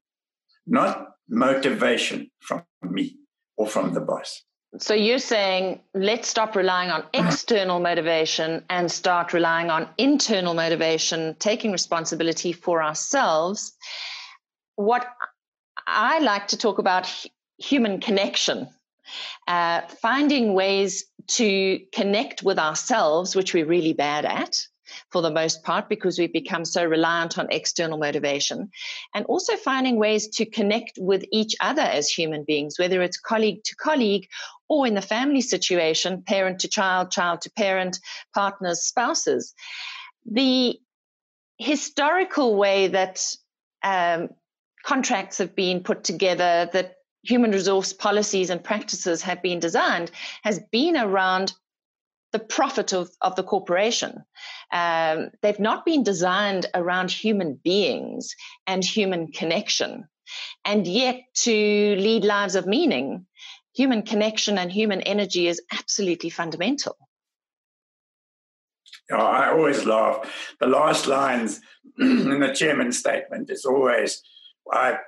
not 0.67 1.09
motivation 1.29 2.31
from 2.41 2.65
me 2.83 3.17
or 3.57 3.67
from 3.67 3.95
the 3.95 4.01
boss. 4.01 4.43
So 4.79 4.95
you're 4.95 5.19
saying 5.19 5.81
let's 5.95 6.29
stop 6.29 6.57
relying 6.57 6.91
on 6.91 7.05
external 7.15 7.81
motivation 7.81 8.65
and 8.69 8.91
start 8.91 9.33
relying 9.33 9.71
on 9.71 9.89
internal 9.97 10.55
motivation, 10.55 11.37
taking 11.39 11.73
responsibility 11.73 12.53
for 12.53 12.83
ourselves. 12.83 13.73
What 14.75 15.07
I 15.87 16.19
like 16.19 16.49
to 16.49 16.57
talk 16.57 16.79
about 16.79 17.09
human 17.59 18.01
connection, 18.01 18.69
uh, 19.47 19.83
finding 20.03 20.55
ways 20.55 21.05
to 21.29 21.81
connect 21.93 22.43
with 22.43 22.59
ourselves, 22.59 23.37
which 23.37 23.55
we're 23.55 23.67
really 23.67 23.93
bad 23.93 24.25
at, 24.25 24.59
for 25.11 25.23
the 25.23 25.31
most 25.31 25.63
part 25.63 25.89
because 25.89 26.19
we've 26.19 26.33
become 26.33 26.65
so 26.65 26.85
reliant 26.85 27.39
on 27.39 27.49
external 27.51 27.99
motivation. 27.99 28.71
And 29.15 29.25
also 29.27 29.57
finding 29.57 29.97
ways 29.97 30.29
to 30.37 30.47
connect 30.47 30.99
with 30.99 31.25
each 31.33 31.55
other 31.61 31.83
as 31.83 32.09
human 32.09 32.45
beings, 32.45 32.79
whether 32.79 33.03
it's 33.03 33.19
colleague 33.19 33.63
to 33.65 33.77
colleague 33.77 34.29
or 34.69 34.87
in 34.87 34.95
the 34.95 35.03
family 35.03 35.41
situation, 35.41 36.23
parent 36.23 36.61
to 36.61 36.69
child, 36.69 37.11
child 37.11 37.43
to 37.43 37.51
parent, 37.51 37.99
partners, 38.35 38.83
spouses. 38.83 39.55
The 40.25 40.79
historical 41.59 42.57
way 42.57 42.89
that 42.89 43.25
um, 43.83 44.31
contracts 44.87 45.39
have 45.39 45.55
been 45.55 45.83
put 45.83 46.05
together, 46.05 46.71
that 46.73 46.97
human 47.23 47.51
resource 47.51 47.93
policies 47.93 48.51
and 48.51 48.63
practices 48.63 49.21
have 49.23 49.43
been 49.43 49.59
designed, 49.59 50.11
has 50.45 50.61
been 50.71 50.97
around 50.97 51.53
the 52.33 52.39
profit 52.39 52.93
of, 52.93 53.11
of 53.21 53.35
the 53.35 53.43
corporation. 53.43 54.23
Um, 54.73 55.31
they've 55.43 55.59
not 55.59 55.85
been 55.85 56.03
designed 56.03 56.67
around 56.75 57.11
human 57.11 57.59
beings 57.65 58.35
and 58.67 58.85
human 58.85 59.33
connection. 59.33 60.09
And 60.65 60.87
yet, 60.87 61.17
to 61.45 61.51
lead 61.97 62.25
lives 62.25 62.55
of 62.55 62.67
meaning, 62.67 63.27
human 63.75 64.03
connection 64.03 64.59
and 64.59 64.71
human 64.71 65.01
energy 65.03 65.49
is 65.49 65.63
absolutely 65.73 66.31
fundamental. 66.31 66.97
I 69.13 69.51
always 69.51 69.85
laugh. 69.85 70.55
The 70.61 70.67
last 70.67 71.07
lines 71.07 71.61
in 71.99 72.41
the 72.41 72.53
chairman's 72.53 72.99
statement 72.99 73.51
is 73.51 73.65
always, 73.65 74.23
I 74.73 74.99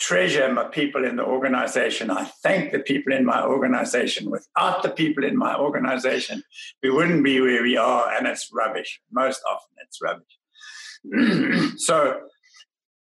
treasure 0.00 0.50
my 0.52 0.64
people 0.64 1.04
in 1.04 1.16
the 1.16 1.24
organization. 1.24 2.10
I 2.10 2.24
thank 2.42 2.72
the 2.72 2.78
people 2.78 3.12
in 3.12 3.24
my 3.24 3.44
organization. 3.44 4.30
Without 4.30 4.82
the 4.82 4.88
people 4.90 5.24
in 5.24 5.36
my 5.36 5.54
organization, 5.54 6.42
we 6.82 6.90
wouldn't 6.90 7.22
be 7.22 7.40
where 7.40 7.62
we 7.62 7.76
are, 7.76 8.10
and 8.10 8.26
it's 8.26 8.50
rubbish. 8.52 9.00
Most 9.12 9.42
often, 9.48 9.76
it's 9.86 10.00
rubbish. 10.02 11.76
so, 11.76 12.20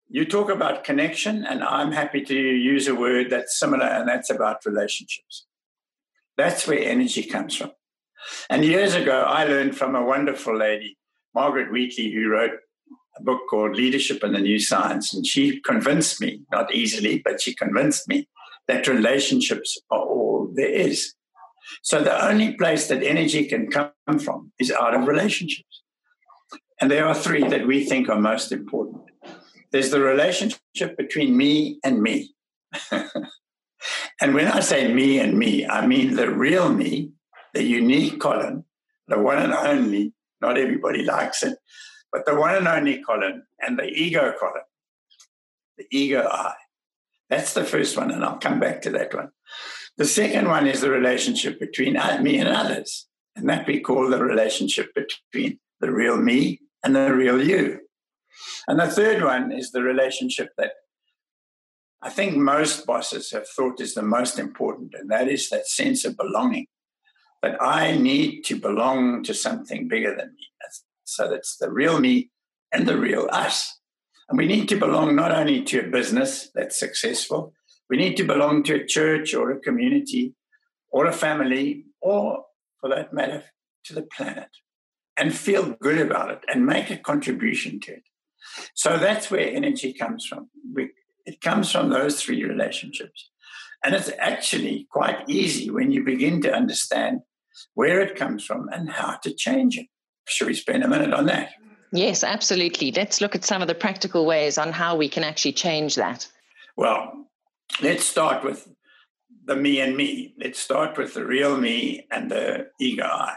you 0.08 0.24
talk 0.24 0.50
about 0.50 0.84
connection, 0.84 1.44
and 1.44 1.62
I'm 1.62 1.92
happy 1.92 2.22
to 2.22 2.34
use 2.34 2.88
a 2.88 2.94
word 2.94 3.28
that's 3.30 3.58
similar, 3.58 3.86
and 3.86 4.08
that's 4.08 4.30
about 4.30 4.64
relationships. 4.64 5.46
That's 6.36 6.66
where 6.66 6.78
energy 6.78 7.24
comes 7.24 7.56
from. 7.56 7.72
And 8.48 8.64
years 8.64 8.94
ago, 8.94 9.22
I 9.22 9.44
learned 9.44 9.76
from 9.76 9.94
a 9.94 10.04
wonderful 10.04 10.56
lady, 10.56 10.96
Margaret 11.34 11.70
Wheatley, 11.70 12.12
who 12.12 12.28
wrote 12.28 12.58
a 13.18 13.22
book 13.22 13.40
called 13.48 13.76
Leadership 13.76 14.22
and 14.22 14.34
the 14.34 14.40
New 14.40 14.58
Science. 14.58 15.14
And 15.14 15.26
she 15.26 15.60
convinced 15.60 16.20
me, 16.20 16.40
not 16.50 16.74
easily, 16.74 17.22
but 17.24 17.40
she 17.40 17.54
convinced 17.54 18.08
me 18.08 18.28
that 18.68 18.88
relationships 18.88 19.78
are 19.90 20.00
all 20.00 20.50
there 20.54 20.68
is. 20.68 21.14
So 21.82 22.02
the 22.02 22.26
only 22.26 22.54
place 22.54 22.88
that 22.88 23.02
energy 23.02 23.46
can 23.46 23.70
come 23.70 24.18
from 24.18 24.52
is 24.58 24.70
out 24.70 24.94
of 24.94 25.08
relationships. 25.08 25.82
And 26.80 26.90
there 26.90 27.06
are 27.06 27.14
three 27.14 27.46
that 27.48 27.66
we 27.66 27.84
think 27.84 28.08
are 28.08 28.20
most 28.20 28.52
important. 28.52 29.02
There's 29.72 29.90
the 29.90 30.00
relationship 30.00 30.96
between 30.96 31.36
me 31.36 31.78
and 31.82 32.02
me. 32.02 32.34
and 34.20 34.34
when 34.34 34.48
I 34.48 34.60
say 34.60 34.92
me 34.92 35.18
and 35.18 35.38
me, 35.38 35.66
I 35.66 35.86
mean 35.86 36.14
the 36.14 36.30
real 36.30 36.68
me, 36.72 37.10
the 37.54 37.62
unique 37.62 38.20
Colin, 38.20 38.64
the 39.08 39.18
one 39.18 39.38
and 39.38 39.54
only, 39.54 40.12
not 40.40 40.58
everybody 40.58 41.02
likes 41.02 41.42
it, 41.42 41.58
but 42.16 42.24
the 42.24 42.34
one 42.34 42.54
and 42.54 42.66
only 42.66 43.02
Colin 43.02 43.42
and 43.60 43.78
the 43.78 43.84
ego 43.84 44.32
Colin, 44.40 44.62
the 45.76 45.84
ego 45.90 46.26
I. 46.26 46.54
That's 47.28 47.52
the 47.52 47.62
first 47.62 47.94
one, 47.94 48.10
and 48.10 48.24
I'll 48.24 48.38
come 48.38 48.58
back 48.58 48.80
to 48.82 48.90
that 48.92 49.12
one. 49.14 49.32
The 49.98 50.06
second 50.06 50.48
one 50.48 50.66
is 50.66 50.80
the 50.80 50.88
relationship 50.88 51.60
between 51.60 51.92
me 52.22 52.38
and 52.38 52.48
others, 52.48 53.06
and 53.34 53.46
that 53.50 53.66
we 53.66 53.80
call 53.80 54.08
the 54.08 54.24
relationship 54.24 54.94
between 54.94 55.58
the 55.80 55.92
real 55.92 56.16
me 56.16 56.60
and 56.82 56.96
the 56.96 57.12
real 57.12 57.46
you. 57.46 57.80
And 58.66 58.80
the 58.80 58.88
third 58.88 59.22
one 59.22 59.52
is 59.52 59.72
the 59.72 59.82
relationship 59.82 60.48
that 60.56 60.72
I 62.00 62.08
think 62.08 62.34
most 62.34 62.86
bosses 62.86 63.30
have 63.32 63.46
thought 63.46 63.78
is 63.78 63.92
the 63.92 64.00
most 64.00 64.38
important, 64.38 64.94
and 64.94 65.10
that 65.10 65.28
is 65.28 65.50
that 65.50 65.66
sense 65.66 66.06
of 66.06 66.16
belonging. 66.16 66.68
That 67.42 67.60
I 67.60 67.94
need 67.94 68.40
to 68.44 68.58
belong 68.58 69.22
to 69.24 69.34
something 69.34 69.86
bigger 69.86 70.16
than 70.16 70.28
me. 70.28 70.46
So 71.06 71.30
that's 71.30 71.56
the 71.56 71.70
real 71.70 72.00
me 72.00 72.30
and 72.72 72.86
the 72.86 72.98
real 72.98 73.28
us. 73.30 73.80
And 74.28 74.36
we 74.36 74.46
need 74.46 74.68
to 74.70 74.76
belong 74.76 75.14
not 75.14 75.30
only 75.30 75.62
to 75.64 75.80
a 75.80 75.90
business 75.90 76.50
that's 76.54 76.78
successful, 76.78 77.52
we 77.88 77.96
need 77.96 78.16
to 78.16 78.24
belong 78.24 78.64
to 78.64 78.74
a 78.74 78.84
church 78.84 79.32
or 79.34 79.52
a 79.52 79.60
community 79.60 80.34
or 80.90 81.06
a 81.06 81.12
family 81.12 81.84
or, 82.00 82.44
for 82.80 82.90
that 82.90 83.12
matter, 83.12 83.44
to 83.84 83.94
the 83.94 84.02
planet 84.02 84.48
and 85.16 85.34
feel 85.34 85.76
good 85.80 85.98
about 85.98 86.30
it 86.30 86.44
and 86.52 86.66
make 86.66 86.90
a 86.90 86.96
contribution 86.96 87.78
to 87.80 87.92
it. 87.92 88.02
So 88.74 88.98
that's 88.98 89.30
where 89.30 89.48
energy 89.48 89.92
comes 89.92 90.26
from. 90.26 90.50
We, 90.74 90.90
it 91.24 91.40
comes 91.40 91.70
from 91.70 91.90
those 91.90 92.20
three 92.20 92.42
relationships. 92.44 93.30
And 93.84 93.94
it's 93.94 94.10
actually 94.18 94.88
quite 94.90 95.28
easy 95.28 95.70
when 95.70 95.92
you 95.92 96.02
begin 96.02 96.42
to 96.42 96.52
understand 96.52 97.20
where 97.74 98.00
it 98.00 98.16
comes 98.16 98.44
from 98.44 98.68
and 98.72 98.90
how 98.90 99.16
to 99.22 99.32
change 99.32 99.78
it. 99.78 99.86
Should 100.26 100.48
we 100.48 100.54
spend 100.54 100.82
a 100.82 100.88
minute 100.88 101.12
on 101.12 101.26
that? 101.26 101.52
Yes, 101.92 102.24
absolutely. 102.24 102.92
Let's 102.92 103.20
look 103.20 103.34
at 103.34 103.44
some 103.44 103.62
of 103.62 103.68
the 103.68 103.74
practical 103.74 104.26
ways 104.26 104.58
on 104.58 104.72
how 104.72 104.96
we 104.96 105.08
can 105.08 105.24
actually 105.24 105.52
change 105.52 105.94
that. 105.94 106.28
Well, 106.76 107.26
let's 107.80 108.04
start 108.04 108.44
with 108.44 108.68
the 109.44 109.56
me 109.56 109.80
and 109.80 109.96
me. 109.96 110.34
Let's 110.38 110.58
start 110.58 110.98
with 110.98 111.14
the 111.14 111.24
real 111.24 111.56
me 111.56 112.06
and 112.10 112.30
the 112.30 112.68
ego 112.80 113.04
I. 113.04 113.36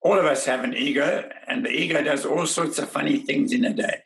All 0.00 0.18
of 0.18 0.24
us 0.24 0.46
have 0.46 0.64
an 0.64 0.74
ego, 0.74 1.28
and 1.46 1.64
the 1.64 1.70
ego 1.70 2.02
does 2.02 2.26
all 2.26 2.46
sorts 2.46 2.78
of 2.80 2.88
funny 2.88 3.18
things 3.18 3.52
in 3.52 3.64
a 3.64 3.72
day. 3.72 3.98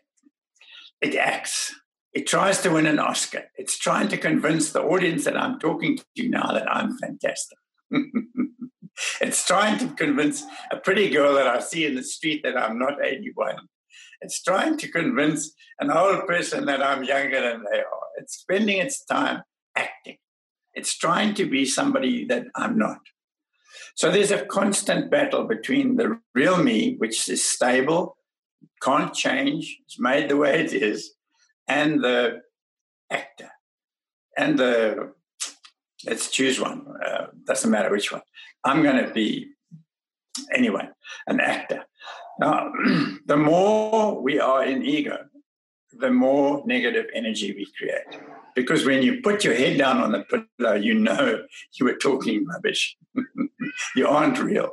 It 1.00 1.14
acts. 1.14 1.74
It 2.12 2.26
tries 2.26 2.60
to 2.62 2.70
win 2.70 2.86
an 2.86 2.98
Oscar. 2.98 3.44
It's 3.56 3.78
trying 3.78 4.08
to 4.08 4.18
convince 4.18 4.72
the 4.72 4.82
audience 4.82 5.24
that 5.24 5.36
I'm 5.38 5.58
talking 5.58 5.96
to 5.96 6.04
you 6.14 6.28
now 6.28 6.52
that 6.52 6.70
I'm 6.70 6.98
fantastic. 6.98 7.58
it's 9.20 9.46
trying 9.46 9.78
to 9.78 9.88
convince 9.94 10.44
a 10.70 10.76
pretty 10.76 11.10
girl 11.10 11.34
that 11.34 11.46
I 11.46 11.60
see 11.60 11.86
in 11.86 11.94
the 11.94 12.02
street 12.02 12.42
that 12.44 12.56
I'm 12.56 12.78
not 12.78 13.04
81. 13.04 13.56
It's 14.20 14.42
trying 14.42 14.78
to 14.78 14.88
convince 14.90 15.52
an 15.78 15.90
old 15.90 16.26
person 16.26 16.66
that 16.66 16.82
I'm 16.82 17.04
younger 17.04 17.40
than 17.40 17.64
they 17.70 17.78
are. 17.78 18.06
It's 18.16 18.38
spending 18.38 18.78
its 18.78 19.04
time 19.04 19.42
acting. 19.76 20.16
It's 20.74 20.96
trying 20.96 21.34
to 21.34 21.46
be 21.46 21.64
somebody 21.64 22.24
that 22.26 22.46
I'm 22.54 22.78
not. 22.78 22.98
So 23.94 24.10
there's 24.10 24.30
a 24.30 24.44
constant 24.44 25.10
battle 25.10 25.44
between 25.44 25.96
the 25.96 26.18
real 26.34 26.62
me, 26.62 26.96
which 26.98 27.28
is 27.28 27.44
stable, 27.44 28.16
can't 28.82 29.14
change, 29.14 29.78
it's 29.84 29.98
made 29.98 30.28
the 30.28 30.36
way 30.36 30.60
it 30.60 30.72
is, 30.72 31.14
and 31.66 32.02
the 32.02 32.42
actor. 33.10 33.50
And 34.36 34.58
the, 34.58 35.12
let's 36.06 36.30
choose 36.30 36.60
one, 36.60 36.86
uh, 37.04 37.26
doesn't 37.44 37.70
matter 37.70 37.90
which 37.90 38.12
one. 38.12 38.22
I'm 38.64 38.82
going 38.82 39.04
to 39.04 39.12
be, 39.12 39.48
anyway, 40.52 40.88
an 41.26 41.40
actor. 41.40 41.84
Now, 42.38 42.72
the 43.26 43.36
more 43.36 44.20
we 44.20 44.38
are 44.38 44.64
in 44.64 44.84
ego, 44.84 45.18
the 45.98 46.10
more 46.10 46.62
negative 46.66 47.06
energy 47.14 47.52
we 47.52 47.66
create. 47.78 48.22
Because 48.54 48.84
when 48.84 49.02
you 49.02 49.20
put 49.22 49.44
your 49.44 49.54
head 49.54 49.78
down 49.78 49.98
on 49.98 50.12
the 50.12 50.24
pillow, 50.58 50.74
you 50.74 50.94
know 50.94 51.44
you 51.74 51.86
were 51.86 51.96
talking 51.96 52.46
rubbish. 52.46 52.96
you 53.96 54.06
aren't 54.06 54.38
real. 54.38 54.70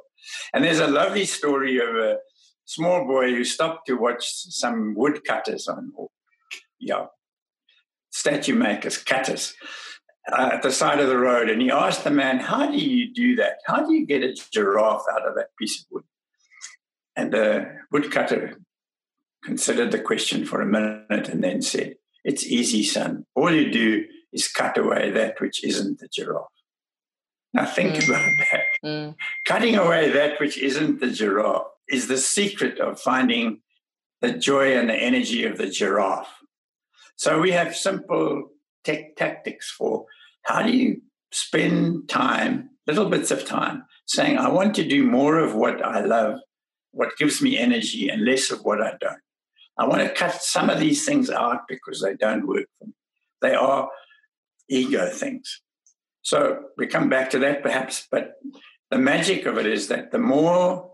And 0.54 0.63
there's 0.63 0.80
a 0.80 0.88
lovely 0.88 1.25
story 1.25 1.80
of 1.80 1.96
a 1.96 2.18
small 2.66 3.06
boy 3.06 3.32
who 3.32 3.44
stopped 3.44 3.88
to 3.88 3.96
watch 3.96 4.25
some 4.25 4.96
woodcutters 4.96 5.68
on, 5.68 5.92
yeah, 6.80 7.08
statue 8.12 8.56
makers, 8.56 8.98
cutters, 8.98 9.54
uh, 10.32 10.51
at 10.53 10.62
the 10.62 10.71
side 10.71 11.00
of 11.00 11.10
the 11.10 11.17
road. 11.17 11.50
And 11.50 11.62
he 11.62 11.71
asked 11.71 12.04
the 12.04 12.12
man, 12.12 12.39
How 12.39 12.69
do 12.69 12.78
you 12.78 13.13
do 13.13 13.36
that? 13.38 13.58
How 13.65 13.86
do 13.86 13.93
you 13.93 14.06
get 14.06 14.24
a 14.24 14.34
giraffe 14.52 15.06
out 15.12 15.28
of 15.28 15.36
that 15.36 15.56
piece 15.60 15.82
of 15.82 15.86
wood? 15.91 16.04
And 17.15 17.32
the 17.32 17.71
woodcutter 17.91 18.58
considered 19.43 19.91
the 19.91 20.00
question 20.00 20.45
for 20.45 20.62
a 20.62 20.65
minute 20.65 21.30
and 21.30 21.43
then 21.43 21.62
said, 21.62 21.95
It's 22.24 22.45
easy, 22.45 22.84
son. 22.84 23.26
All 23.36 23.52
you 23.52 23.71
do 23.71 24.06
is 24.32 24.47
cut 24.47 24.78
away 24.78 25.12
that 25.12 25.39
which 25.39 25.63
isn't 25.63 26.00
the 26.00 26.08
giraffe. 26.08 26.47
Now 27.54 27.65
think 27.65 27.95
mm. 27.95 28.08
about 28.08 28.32
that. 28.52 28.62
Mm. 28.84 29.15
Cutting 29.45 29.76
away 29.76 30.10
that 30.10 30.39
which 30.39 30.58
isn't 30.58 31.00
the 31.00 31.12
giraffe 31.12 31.67
is 31.88 32.08
the 32.08 32.17
secret 32.17 32.80
of 32.80 33.00
finding 33.00 33.62
the 34.21 34.34
joy 34.34 34.76
and 34.76 34.89
the 34.89 34.95
energy 34.95 35.45
of 35.45 35.58
the 35.58 35.67
giraffe. 35.67 36.30
So 37.15 37.39
we 37.39 37.52
have 37.52 37.76
simple 37.76 38.50
tech 38.84 39.15
tactics 39.15 39.69
for 39.69 40.06
how 40.43 40.63
do 40.63 40.71
you 40.71 41.01
spend 41.32 42.08
time, 42.10 42.69
little 42.88 43.10
bits 43.10 43.32
of 43.32 43.45
time, 43.45 43.84
saying, 44.06 44.38
I 44.38 44.49
want 44.49 44.75
to 44.75 44.88
do 44.88 45.03
more 45.03 45.39
of 45.39 45.56
what 45.56 45.84
I 45.84 46.01
love, 46.01 46.39
what 46.91 47.17
gives 47.17 47.41
me 47.41 47.58
energy, 47.58 48.10
and 48.10 48.23
less 48.25 48.51
of 48.51 48.63
what 48.63 48.82
I 48.82 48.93
don't. 48.99 49.19
I 49.77 49.88
want 49.88 50.01
to 50.01 50.10
cut 50.10 50.41
some 50.41 50.69
of 50.69 50.79
these 50.79 51.06
things 51.06 51.29
out 51.29 51.62
because 51.67 52.01
they 52.01 52.13
don't 52.15 52.47
work 52.47 52.67
for 52.77 52.88
me. 52.88 52.93
They 53.41 53.56
are 53.56 53.89
ego 54.69 55.10
things. 55.10 55.62
So 56.21 56.65
we 56.77 56.88
come 56.88 57.10
back 57.10 57.29
to 57.32 57.39
that 57.39 57.63
perhaps, 57.63 58.08
but 58.10 58.36
the 58.91 58.97
magic 58.97 59.45
of 59.45 59.58
it 59.58 59.65
is 59.65 59.88
that 59.88 60.12
the 60.12 60.19
more 60.19 60.91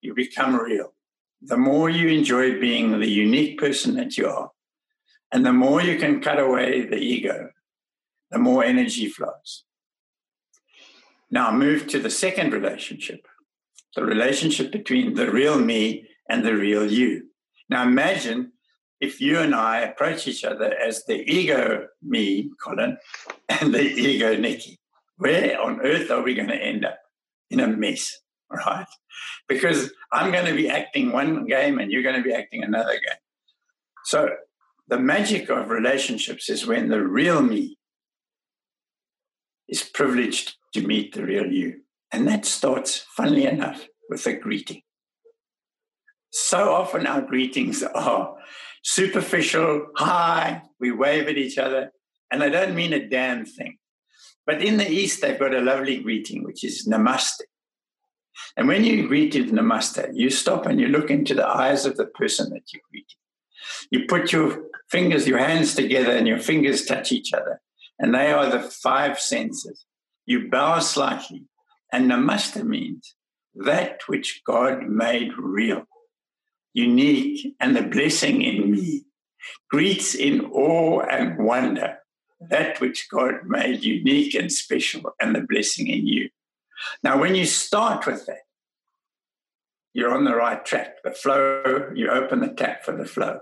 you 0.00 0.14
become 0.14 0.54
real, 0.54 0.94
the 1.42 1.56
more 1.56 1.90
you 1.90 2.08
enjoy 2.08 2.60
being 2.60 2.98
the 2.98 3.10
unique 3.10 3.58
person 3.58 3.96
that 3.96 4.16
you 4.16 4.28
are, 4.28 4.50
and 5.32 5.44
the 5.44 5.52
more 5.52 5.82
you 5.82 5.98
can 5.98 6.20
cut 6.20 6.38
away 6.38 6.86
the 6.86 6.96
ego, 6.96 7.50
the 8.32 8.38
more 8.38 8.64
energy 8.64 9.08
flows. 9.08 9.64
Now 11.30 11.52
move 11.52 11.86
to 11.88 11.98
the 11.98 12.10
second 12.10 12.52
relationship, 12.52 13.26
the 13.94 14.04
relationship 14.04 14.72
between 14.72 15.14
the 15.14 15.30
real 15.30 15.58
me 15.58 16.08
and 16.28 16.44
the 16.44 16.54
real 16.54 16.90
you. 16.90 17.28
Now 17.68 17.82
imagine 17.82 18.52
if 19.00 19.20
you 19.20 19.38
and 19.38 19.54
I 19.54 19.80
approach 19.80 20.26
each 20.26 20.44
other 20.44 20.74
as 20.74 21.04
the 21.06 21.22
ego 21.30 21.88
me, 22.02 22.50
Colin, 22.62 22.96
and 23.48 23.74
the 23.74 23.82
ego 23.82 24.36
Nikki. 24.36 24.78
Where 25.16 25.60
on 25.60 25.80
earth 25.82 26.10
are 26.10 26.22
we 26.22 26.34
going 26.34 26.48
to 26.48 26.56
end 26.56 26.84
up? 26.84 26.98
In 27.50 27.60
a 27.60 27.68
mess, 27.68 28.18
right? 28.50 28.86
Because 29.46 29.92
I'm 30.10 30.32
going 30.32 30.46
to 30.46 30.54
be 30.54 30.70
acting 30.70 31.12
one 31.12 31.44
game 31.44 31.78
and 31.78 31.92
you're 31.92 32.02
going 32.02 32.16
to 32.16 32.22
be 32.22 32.32
acting 32.32 32.64
another 32.64 32.92
game. 32.92 33.20
So 34.04 34.30
the 34.88 34.98
magic 34.98 35.50
of 35.50 35.68
relationships 35.68 36.48
is 36.48 36.66
when 36.66 36.88
the 36.88 37.02
real 37.02 37.42
me 37.42 37.76
is 39.72 39.82
privileged 39.82 40.54
to 40.74 40.86
meet 40.86 41.14
the 41.14 41.24
real 41.24 41.50
you. 41.50 41.80
And 42.12 42.28
that 42.28 42.44
starts, 42.44 43.04
funnily 43.16 43.46
enough, 43.46 43.88
with 44.08 44.24
a 44.26 44.34
greeting 44.34 44.82
so 46.32 46.72
often 46.72 47.06
our 47.06 47.20
greetings 47.20 47.82
are 47.82 48.34
superficial, 48.82 49.86
hi, 49.96 50.62
we 50.80 50.90
wave 50.90 51.28
at 51.28 51.36
each 51.36 51.58
other, 51.58 51.92
and 52.30 52.42
I 52.42 52.48
don't 52.48 52.74
mean 52.74 52.92
a 52.94 53.06
damn 53.06 53.44
thing. 53.44 53.76
But 54.46 54.62
in 54.62 54.78
the 54.78 54.90
East, 54.90 55.20
they've 55.20 55.38
got 55.38 55.54
a 55.54 55.60
lovely 55.60 55.98
greeting, 55.98 56.42
which 56.42 56.64
is 56.64 56.88
namaste. 56.88 57.42
And 58.56 58.66
when 58.66 58.82
you 58.82 59.06
greet 59.06 59.34
with 59.34 59.52
namaste, 59.52 60.10
you 60.14 60.30
stop 60.30 60.66
and 60.66 60.80
you 60.80 60.88
look 60.88 61.10
into 61.10 61.34
the 61.34 61.46
eyes 61.46 61.84
of 61.84 61.96
the 61.96 62.06
person 62.06 62.50
that 62.50 62.62
you're 62.72 62.82
greeting. 62.90 63.18
You 63.90 64.06
put 64.08 64.32
your 64.32 64.64
fingers, 64.90 65.28
your 65.28 65.38
hands 65.38 65.74
together, 65.74 66.12
and 66.12 66.26
your 66.26 66.38
fingers 66.38 66.86
touch 66.86 67.12
each 67.12 67.32
other. 67.34 67.60
And 67.98 68.14
they 68.14 68.32
are 68.32 68.50
the 68.50 68.60
five 68.60 69.20
senses. 69.20 69.84
You 70.26 70.48
bow 70.50 70.80
slightly. 70.80 71.44
And 71.92 72.10
namaste 72.10 72.62
means 72.64 73.14
that 73.54 74.00
which 74.06 74.42
God 74.46 74.84
made 74.88 75.36
real 75.36 75.84
unique, 76.72 77.54
and 77.60 77.76
the 77.76 77.82
blessing 77.82 78.42
in 78.42 78.70
me 78.70 79.04
greets 79.70 80.14
in 80.14 80.40
awe 80.52 81.00
and 81.00 81.38
wonder 81.38 81.98
that 82.40 82.80
which 82.80 83.08
God 83.10 83.44
made 83.44 83.84
unique 83.84 84.34
and 84.34 84.50
special 84.50 85.14
and 85.20 85.34
the 85.34 85.42
blessing 85.48 85.88
in 85.88 86.06
you. 86.06 86.28
Now, 87.02 87.20
when 87.20 87.34
you 87.34 87.46
start 87.46 88.06
with 88.06 88.26
that, 88.26 88.42
you're 89.94 90.14
on 90.14 90.24
the 90.24 90.34
right 90.34 90.64
track. 90.64 91.02
The 91.04 91.12
flow, 91.12 91.90
you 91.94 92.08
open 92.08 92.40
the 92.40 92.48
tap 92.48 92.84
for 92.84 92.96
the 92.96 93.04
flow. 93.04 93.40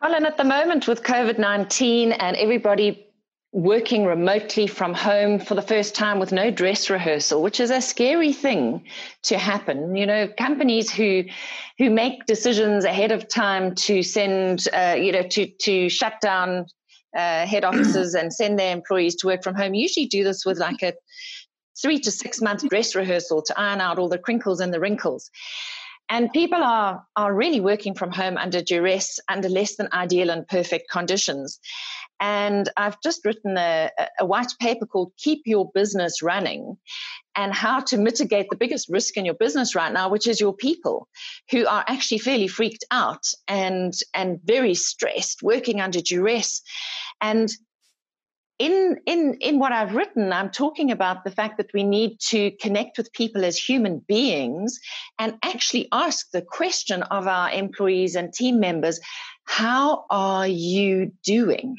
Colin, 0.00 0.26
at 0.26 0.36
the 0.36 0.44
moment 0.44 0.86
with 0.86 1.02
COVID 1.02 1.38
19 1.38 2.12
and 2.12 2.36
everybody 2.36 3.06
working 3.52 4.06
remotely 4.06 4.66
from 4.66 4.94
home 4.94 5.38
for 5.38 5.54
the 5.54 5.62
first 5.62 5.94
time 5.94 6.18
with 6.18 6.32
no 6.32 6.50
dress 6.50 6.88
rehearsal 6.88 7.42
which 7.42 7.60
is 7.60 7.70
a 7.70 7.82
scary 7.82 8.32
thing 8.32 8.82
to 9.22 9.36
happen 9.36 9.94
you 9.94 10.06
know 10.06 10.26
companies 10.38 10.90
who 10.90 11.22
who 11.78 11.90
make 11.90 12.24
decisions 12.24 12.86
ahead 12.86 13.12
of 13.12 13.28
time 13.28 13.74
to 13.74 14.02
send 14.02 14.66
uh, 14.72 14.96
you 14.98 15.12
know 15.12 15.22
to 15.22 15.46
to 15.46 15.90
shut 15.90 16.14
down 16.22 16.64
uh, 17.14 17.46
head 17.46 17.62
offices 17.62 18.14
and 18.14 18.32
send 18.32 18.58
their 18.58 18.72
employees 18.72 19.14
to 19.16 19.26
work 19.26 19.42
from 19.42 19.54
home 19.54 19.74
usually 19.74 20.06
do 20.06 20.24
this 20.24 20.46
with 20.46 20.58
like 20.58 20.82
a 20.82 20.94
three 21.82 22.00
to 22.00 22.10
six 22.10 22.40
month 22.40 22.66
dress 22.70 22.94
rehearsal 22.94 23.42
to 23.42 23.60
iron 23.60 23.82
out 23.82 23.98
all 23.98 24.08
the 24.08 24.18
crinkles 24.18 24.60
and 24.60 24.72
the 24.72 24.80
wrinkles 24.80 25.30
And 26.08 26.30
people 26.32 26.62
are, 26.62 27.06
are 27.16 27.34
really 27.34 27.60
working 27.60 27.94
from 27.94 28.12
home 28.12 28.36
under 28.36 28.60
duress, 28.60 29.18
under 29.28 29.48
less 29.48 29.76
than 29.76 29.88
ideal 29.92 30.30
and 30.30 30.46
perfect 30.46 30.90
conditions. 30.90 31.58
And 32.22 32.68
I've 32.76 33.02
just 33.02 33.24
written 33.24 33.56
a, 33.58 33.90
a 34.20 34.24
white 34.24 34.52
paper 34.60 34.86
called 34.86 35.12
Keep 35.18 35.42
Your 35.44 35.72
Business 35.74 36.22
Running 36.22 36.78
and 37.34 37.52
how 37.52 37.80
to 37.80 37.98
mitigate 37.98 38.46
the 38.48 38.56
biggest 38.56 38.88
risk 38.88 39.16
in 39.16 39.24
your 39.24 39.34
business 39.34 39.74
right 39.74 39.92
now, 39.92 40.08
which 40.08 40.28
is 40.28 40.40
your 40.40 40.54
people 40.54 41.08
who 41.50 41.66
are 41.66 41.84
actually 41.88 42.18
fairly 42.18 42.46
freaked 42.46 42.84
out 42.92 43.24
and, 43.48 43.92
and 44.14 44.38
very 44.44 44.74
stressed, 44.74 45.42
working 45.42 45.80
under 45.80 46.00
duress. 46.00 46.62
And 47.20 47.50
in, 48.60 48.98
in, 49.04 49.38
in 49.40 49.58
what 49.58 49.72
I've 49.72 49.96
written, 49.96 50.32
I'm 50.32 50.50
talking 50.50 50.92
about 50.92 51.24
the 51.24 51.32
fact 51.32 51.56
that 51.56 51.74
we 51.74 51.82
need 51.82 52.20
to 52.28 52.52
connect 52.60 52.98
with 52.98 53.12
people 53.12 53.44
as 53.44 53.56
human 53.56 53.98
beings 53.98 54.78
and 55.18 55.38
actually 55.42 55.88
ask 55.90 56.30
the 56.30 56.42
question 56.42 57.02
of 57.02 57.26
our 57.26 57.50
employees 57.50 58.14
and 58.14 58.32
team 58.32 58.60
members 58.60 59.00
how 59.44 60.04
are 60.08 60.46
you 60.46 61.10
doing? 61.24 61.76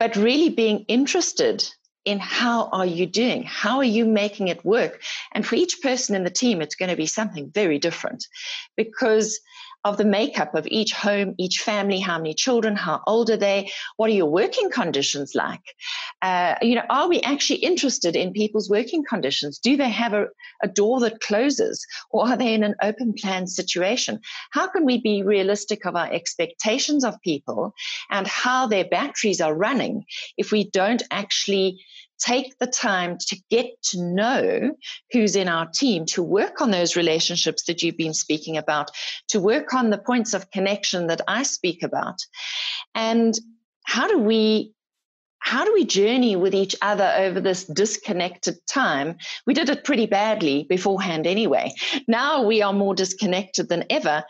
But 0.00 0.16
really 0.16 0.48
being 0.48 0.84
interested 0.88 1.62
in 2.06 2.18
how 2.18 2.70
are 2.72 2.86
you 2.86 3.06
doing? 3.06 3.42
How 3.44 3.76
are 3.76 3.84
you 3.84 4.06
making 4.06 4.48
it 4.48 4.64
work? 4.64 5.02
And 5.32 5.46
for 5.46 5.54
each 5.54 5.82
person 5.82 6.16
in 6.16 6.24
the 6.24 6.30
team 6.30 6.62
it's 6.62 6.74
going 6.74 6.90
to 6.90 6.96
be 6.96 7.06
something 7.06 7.50
very 7.54 7.78
different 7.78 8.26
because 8.76 9.38
of 9.84 9.96
the 9.96 10.04
makeup 10.04 10.54
of 10.54 10.66
each 10.66 10.92
home, 10.92 11.34
each 11.38 11.58
family, 11.58 12.00
how 12.00 12.18
many 12.18 12.34
children, 12.34 12.76
how 12.76 13.00
old 13.06 13.30
are 13.30 13.36
they, 13.36 13.70
what 13.96 14.10
are 14.10 14.14
your 14.14 14.30
working 14.30 14.70
conditions 14.70 15.34
like? 15.34 15.74
Uh, 16.20 16.54
you 16.60 16.74
know, 16.74 16.84
are 16.90 17.08
we 17.08 17.20
actually 17.22 17.58
interested 17.60 18.14
in 18.14 18.32
people's 18.32 18.68
working 18.68 19.02
conditions? 19.08 19.58
Do 19.58 19.76
they 19.76 19.88
have 19.88 20.12
a, 20.12 20.26
a 20.62 20.68
door 20.68 21.00
that 21.00 21.20
closes 21.20 21.86
or 22.10 22.28
are 22.28 22.36
they 22.36 22.52
in 22.52 22.62
an 22.62 22.74
open 22.82 23.14
plan 23.14 23.46
situation? 23.46 24.20
How 24.50 24.68
can 24.68 24.84
we 24.84 25.00
be 25.00 25.22
realistic 25.22 25.86
of 25.86 25.96
our 25.96 26.12
expectations 26.12 27.04
of 27.04 27.20
people 27.22 27.74
and 28.10 28.26
how 28.26 28.66
their 28.66 28.84
batteries 28.84 29.40
are 29.40 29.54
running 29.54 30.04
if 30.36 30.52
we 30.52 30.68
don't 30.68 31.02
actually 31.10 31.80
take 32.20 32.58
the 32.58 32.66
time 32.66 33.18
to 33.18 33.36
get 33.50 33.66
to 33.82 34.02
know 34.02 34.74
who's 35.12 35.36
in 35.36 35.48
our 35.48 35.66
team, 35.66 36.04
to 36.06 36.22
work 36.22 36.60
on 36.60 36.70
those 36.70 36.96
relationships 36.96 37.64
that 37.64 37.82
you've 37.82 37.96
been 37.96 38.14
speaking 38.14 38.56
about, 38.56 38.90
to 39.28 39.40
work 39.40 39.74
on 39.74 39.90
the 39.90 39.98
points 39.98 40.34
of 40.34 40.50
connection 40.50 41.06
that 41.08 41.20
I 41.26 41.42
speak 41.42 41.82
about. 41.82 42.18
And 42.94 43.34
how 43.84 44.06
do 44.08 44.18
we 44.18 44.72
how 45.42 45.64
do 45.64 45.72
we 45.72 45.86
journey 45.86 46.36
with 46.36 46.54
each 46.54 46.76
other 46.82 47.12
over 47.16 47.40
this 47.40 47.64
disconnected 47.64 48.58
time? 48.66 49.16
We 49.46 49.54
did 49.54 49.70
it 49.70 49.84
pretty 49.84 50.04
badly 50.06 50.64
beforehand 50.68 51.26
anyway. 51.26 51.72
Now 52.06 52.42
we 52.42 52.60
are 52.60 52.74
more 52.74 52.94
disconnected 52.94 53.70
than 53.70 53.84
ever. 53.88 54.22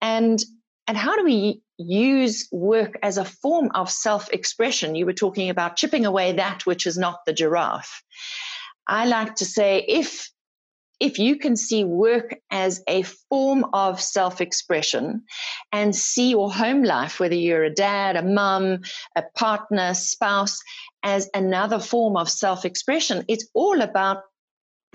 And 0.00 0.38
and 0.86 0.96
how 0.96 1.16
do 1.16 1.24
we 1.24 1.62
use 1.78 2.48
work 2.52 2.98
as 3.02 3.18
a 3.18 3.24
form 3.24 3.70
of 3.74 3.90
self 3.90 4.30
expression? 4.32 4.94
You 4.94 5.06
were 5.06 5.12
talking 5.12 5.50
about 5.50 5.76
chipping 5.76 6.06
away 6.06 6.32
that 6.32 6.66
which 6.66 6.86
is 6.86 6.98
not 6.98 7.24
the 7.26 7.32
giraffe. 7.32 8.02
I 8.86 9.06
like 9.06 9.36
to 9.36 9.44
say 9.44 9.84
if 9.88 10.30
if 11.00 11.18
you 11.18 11.36
can 11.36 11.56
see 11.56 11.84
work 11.84 12.36
as 12.50 12.82
a 12.88 13.02
form 13.02 13.66
of 13.72 14.00
self 14.00 14.40
expression 14.40 15.24
and 15.72 15.94
see 15.94 16.30
your 16.30 16.52
home 16.52 16.82
life, 16.82 17.18
whether 17.18 17.34
you're 17.34 17.64
a 17.64 17.74
dad, 17.74 18.16
a 18.16 18.22
mum, 18.22 18.80
a 19.16 19.22
partner, 19.34 19.94
spouse, 19.94 20.60
as 21.02 21.28
another 21.34 21.78
form 21.78 22.16
of 22.16 22.30
self 22.30 22.64
expression, 22.64 23.24
it's 23.28 23.48
all 23.54 23.80
about 23.80 24.22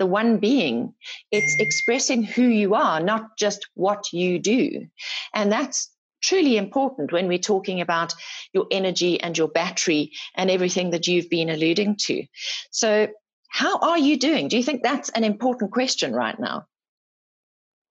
the 0.00 0.06
one 0.06 0.38
being. 0.38 0.94
It's 1.30 1.54
mm. 1.54 1.60
expressing 1.60 2.24
who 2.24 2.42
you 2.42 2.74
are, 2.74 2.98
not 2.98 3.36
just 3.38 3.68
what 3.74 4.12
you 4.12 4.40
do. 4.40 4.88
And 5.32 5.52
that's 5.52 5.88
truly 6.22 6.56
important 6.56 7.12
when 7.12 7.28
we're 7.28 7.38
talking 7.38 7.80
about 7.80 8.14
your 8.52 8.66
energy 8.70 9.20
and 9.20 9.38
your 9.38 9.48
battery 9.48 10.12
and 10.34 10.50
everything 10.50 10.90
that 10.90 11.06
you've 11.06 11.30
been 11.30 11.50
alluding 11.50 11.96
to. 12.06 12.24
So, 12.72 13.08
how 13.50 13.78
are 13.78 13.98
you 13.98 14.16
doing? 14.16 14.48
Do 14.48 14.56
you 14.56 14.62
think 14.62 14.82
that's 14.82 15.10
an 15.10 15.24
important 15.24 15.72
question 15.72 16.12
right 16.12 16.38
now? 16.38 16.66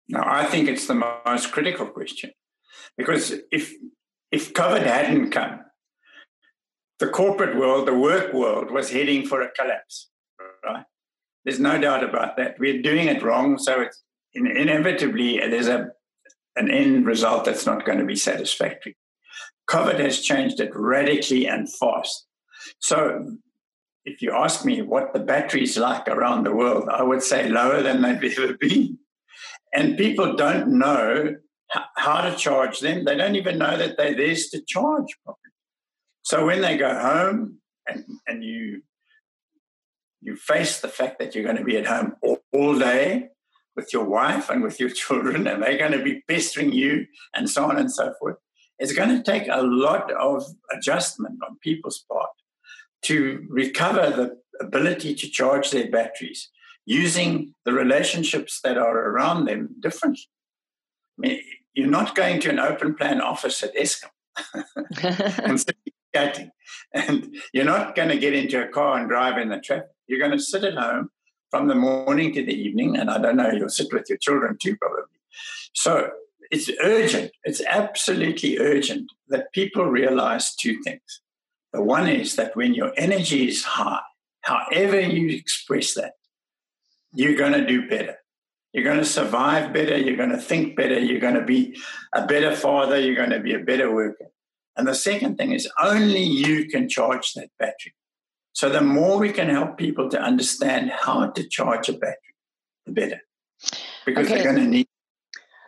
No, 0.08 0.22
I 0.24 0.44
think 0.44 0.68
it's 0.68 0.86
the 0.86 0.94
most 0.94 1.52
critical 1.52 1.86
question 1.86 2.32
because 2.98 3.32
if 3.50 3.72
if 4.30 4.52
COVID 4.52 4.82
hadn't 4.82 5.30
come, 5.30 5.60
the 6.98 7.08
corporate 7.08 7.56
world, 7.56 7.86
the 7.86 7.96
work 7.96 8.34
world 8.34 8.70
was 8.70 8.90
heading 8.90 9.26
for 9.26 9.40
a 9.42 9.50
collapse, 9.52 10.10
right? 10.64 10.84
There's 11.44 11.60
no 11.60 11.78
doubt 11.78 12.04
about 12.04 12.36
that. 12.36 12.58
We're 12.58 12.82
doing 12.82 13.08
it 13.08 13.22
wrong, 13.22 13.58
so 13.58 13.82
it's 13.82 14.02
inevitably 14.34 15.38
there's 15.38 15.68
a 15.68 15.90
an 16.56 16.70
end 16.70 17.06
result 17.06 17.44
that's 17.44 17.66
not 17.66 17.84
going 17.84 17.98
to 17.98 18.04
be 18.04 18.16
satisfactory. 18.16 18.96
COVID 19.68 19.98
has 19.98 20.20
changed 20.20 20.60
it 20.60 20.70
radically 20.74 21.46
and 21.46 21.72
fast. 21.72 22.26
So, 22.78 23.36
if 24.04 24.20
you 24.20 24.32
ask 24.32 24.64
me 24.64 24.82
what 24.82 25.14
the 25.14 25.20
battery's 25.20 25.78
like 25.78 26.06
around 26.08 26.44
the 26.44 26.54
world, 26.54 26.88
I 26.90 27.02
would 27.02 27.22
say 27.22 27.48
lower 27.48 27.82
than 27.82 28.02
they've 28.02 28.38
ever 28.38 28.54
been. 28.60 28.98
And 29.72 29.98
people 29.98 30.36
don't 30.36 30.78
know 30.78 31.36
how 31.96 32.20
to 32.20 32.36
charge 32.36 32.80
them. 32.80 33.04
They 33.04 33.16
don't 33.16 33.36
even 33.36 33.58
know 33.58 33.76
that 33.76 33.96
they're 33.96 34.14
to 34.14 34.62
charge 34.66 35.06
properly. 35.24 35.40
So 36.22 36.46
when 36.46 36.60
they 36.60 36.76
go 36.76 36.94
home 36.94 37.58
and, 37.88 38.04
and 38.26 38.44
you 38.44 38.82
you 40.24 40.36
face 40.36 40.80
the 40.80 40.88
fact 40.88 41.18
that 41.18 41.34
you're 41.34 41.44
going 41.44 41.56
to 41.56 41.64
be 41.64 41.76
at 41.76 41.86
home 41.86 42.14
all, 42.22 42.38
all 42.52 42.78
day 42.78 43.28
with 43.76 43.92
your 43.92 44.04
wife 44.04 44.48
and 44.50 44.62
with 44.62 44.80
your 44.80 44.88
children, 45.02 45.46
and 45.46 45.62
they're 45.62 45.78
going 45.78 45.92
to 45.92 46.02
be 46.02 46.22
pestering 46.26 46.72
you, 46.72 47.06
and 47.34 47.48
so 47.48 47.64
on 47.66 47.76
and 47.76 47.92
so 47.92 48.14
forth. 48.18 48.36
It's 48.78 48.92
going 48.92 49.10
to 49.10 49.22
take 49.22 49.46
a 49.48 49.62
lot 49.62 50.10
of 50.12 50.44
adjustment 50.72 51.38
on 51.46 51.58
people's 51.62 52.04
part 52.10 52.30
to 53.02 53.46
recover 53.48 54.10
the 54.10 54.36
ability 54.60 55.14
to 55.14 55.28
charge 55.28 55.70
their 55.70 55.90
batteries 55.90 56.50
using 56.86 57.54
the 57.64 57.72
relationships 57.72 58.60
that 58.64 58.76
are 58.76 59.10
around 59.10 59.44
them 59.44 59.76
differently. 59.80 60.24
I 61.18 61.28
mean, 61.28 61.40
you're 61.74 61.86
not 61.86 62.14
going 62.14 62.40
to 62.40 62.50
an 62.50 62.58
open 62.58 62.94
plan 62.94 63.20
office 63.20 63.62
at 63.62 63.74
Eskom 63.76 64.10
and 65.44 65.64
chatting, 66.14 66.50
and 66.94 67.34
you're 67.52 67.64
not 67.64 67.94
going 67.94 68.08
to 68.08 68.18
get 68.18 68.34
into 68.34 68.62
a 68.62 68.68
car 68.68 68.98
and 68.98 69.08
drive 69.08 69.38
in 69.38 69.48
the 69.48 69.58
traffic. 69.58 69.88
You're 70.06 70.20
going 70.20 70.32
to 70.32 70.40
sit 70.40 70.64
at 70.64 70.74
home 70.74 71.10
from 71.50 71.68
the 71.68 71.74
morning 71.74 72.32
to 72.34 72.44
the 72.44 72.52
evening. 72.52 72.96
And 72.96 73.10
I 73.10 73.18
don't 73.18 73.36
know, 73.36 73.50
you'll 73.50 73.68
sit 73.68 73.92
with 73.92 74.08
your 74.08 74.18
children 74.18 74.56
too, 74.60 74.76
probably. 74.76 75.04
So 75.72 76.10
it's 76.50 76.70
urgent. 76.82 77.30
It's 77.44 77.62
absolutely 77.64 78.58
urgent 78.58 79.10
that 79.28 79.52
people 79.52 79.86
realize 79.86 80.54
two 80.54 80.82
things. 80.82 81.20
The 81.72 81.82
one 81.82 82.08
is 82.08 82.36
that 82.36 82.56
when 82.56 82.74
your 82.74 82.92
energy 82.96 83.48
is 83.48 83.64
high, 83.64 84.02
however 84.42 85.00
you 85.00 85.28
express 85.36 85.94
that, 85.94 86.14
you're 87.12 87.36
going 87.36 87.52
to 87.52 87.66
do 87.66 87.88
better. 87.88 88.16
You're 88.72 88.84
going 88.84 88.98
to 88.98 89.04
survive 89.04 89.72
better. 89.72 89.96
You're 89.96 90.16
going 90.16 90.30
to 90.30 90.38
think 90.38 90.76
better. 90.76 90.98
You're 90.98 91.20
going 91.20 91.34
to 91.34 91.44
be 91.44 91.76
a 92.12 92.26
better 92.26 92.54
father. 92.56 92.98
You're 92.98 93.14
going 93.14 93.30
to 93.30 93.40
be 93.40 93.54
a 93.54 93.60
better 93.60 93.94
worker. 93.94 94.26
And 94.76 94.86
the 94.86 94.94
second 94.94 95.36
thing 95.36 95.52
is 95.52 95.68
only 95.80 96.22
you 96.22 96.66
can 96.68 96.88
charge 96.88 97.32
that 97.34 97.50
battery. 97.58 97.94
So 98.52 98.68
the 98.68 98.80
more 98.80 99.18
we 99.18 99.32
can 99.32 99.48
help 99.48 99.76
people 99.76 100.08
to 100.10 100.20
understand 100.20 100.90
how 100.90 101.30
to 101.30 101.48
charge 101.48 101.88
a 101.88 101.92
battery, 101.92 102.34
the 102.86 102.92
better. 102.92 103.20
Because 104.06 104.26
okay. 104.26 104.36
they're 104.36 104.52
going 104.52 104.64
to 104.64 104.70
need. 104.70 104.86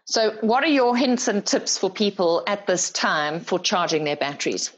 So, 0.09 0.37
what 0.41 0.63
are 0.63 0.69
your 0.69 0.97
hints 0.97 1.27
and 1.27 1.45
tips 1.45 1.79
for 1.79 1.91
people 1.91 2.45
at 2.47 2.69
this 2.69 2.91
time 2.91 3.41
for 3.41 3.59
charging 3.59 4.05
their 4.05 4.17
batteries? 4.17 4.71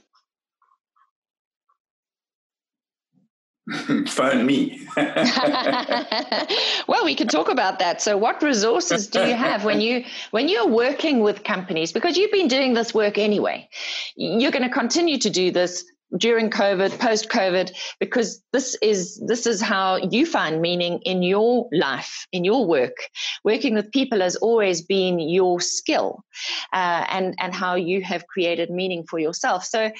Phone 4.06 4.46
me. 4.46 4.80
well, 4.96 7.04
we 7.04 7.14
can 7.14 7.28
talk 7.28 7.50
about 7.50 7.78
that. 7.80 8.00
So, 8.00 8.16
what 8.16 8.42
resources 8.42 9.08
do 9.08 9.20
you 9.20 9.34
have 9.34 9.64
when 9.64 9.80
you 9.80 10.04
when 10.30 10.48
you're 10.48 10.68
working 10.68 11.20
with 11.20 11.44
companies? 11.44 11.92
Because 11.92 12.16
you've 12.16 12.32
been 12.32 12.48
doing 12.48 12.74
this 12.74 12.94
work 12.94 13.18
anyway. 13.18 13.68
You're 14.16 14.52
going 14.52 14.62
to 14.62 14.70
continue 14.70 15.18
to 15.18 15.28
do 15.28 15.50
this 15.50 15.84
during 16.16 16.48
covid 16.48 16.98
post 16.98 17.28
covid 17.28 17.70
because 18.00 18.42
this 18.54 18.74
is 18.80 19.22
this 19.26 19.46
is 19.46 19.60
how 19.60 19.96
you 19.96 20.24
find 20.24 20.62
meaning 20.62 21.00
in 21.02 21.22
your 21.22 21.68
life 21.70 22.26
in 22.32 22.44
your 22.44 22.64
work 22.64 22.96
working 23.44 23.74
with 23.74 23.92
people 23.92 24.20
has 24.20 24.34
always 24.36 24.80
been 24.80 25.18
your 25.18 25.60
skill 25.60 26.24
uh, 26.72 27.04
and 27.10 27.34
and 27.38 27.54
how 27.54 27.74
you 27.74 28.00
have 28.00 28.26
created 28.26 28.70
meaning 28.70 29.04
for 29.04 29.18
yourself 29.18 29.64
so 29.64 29.90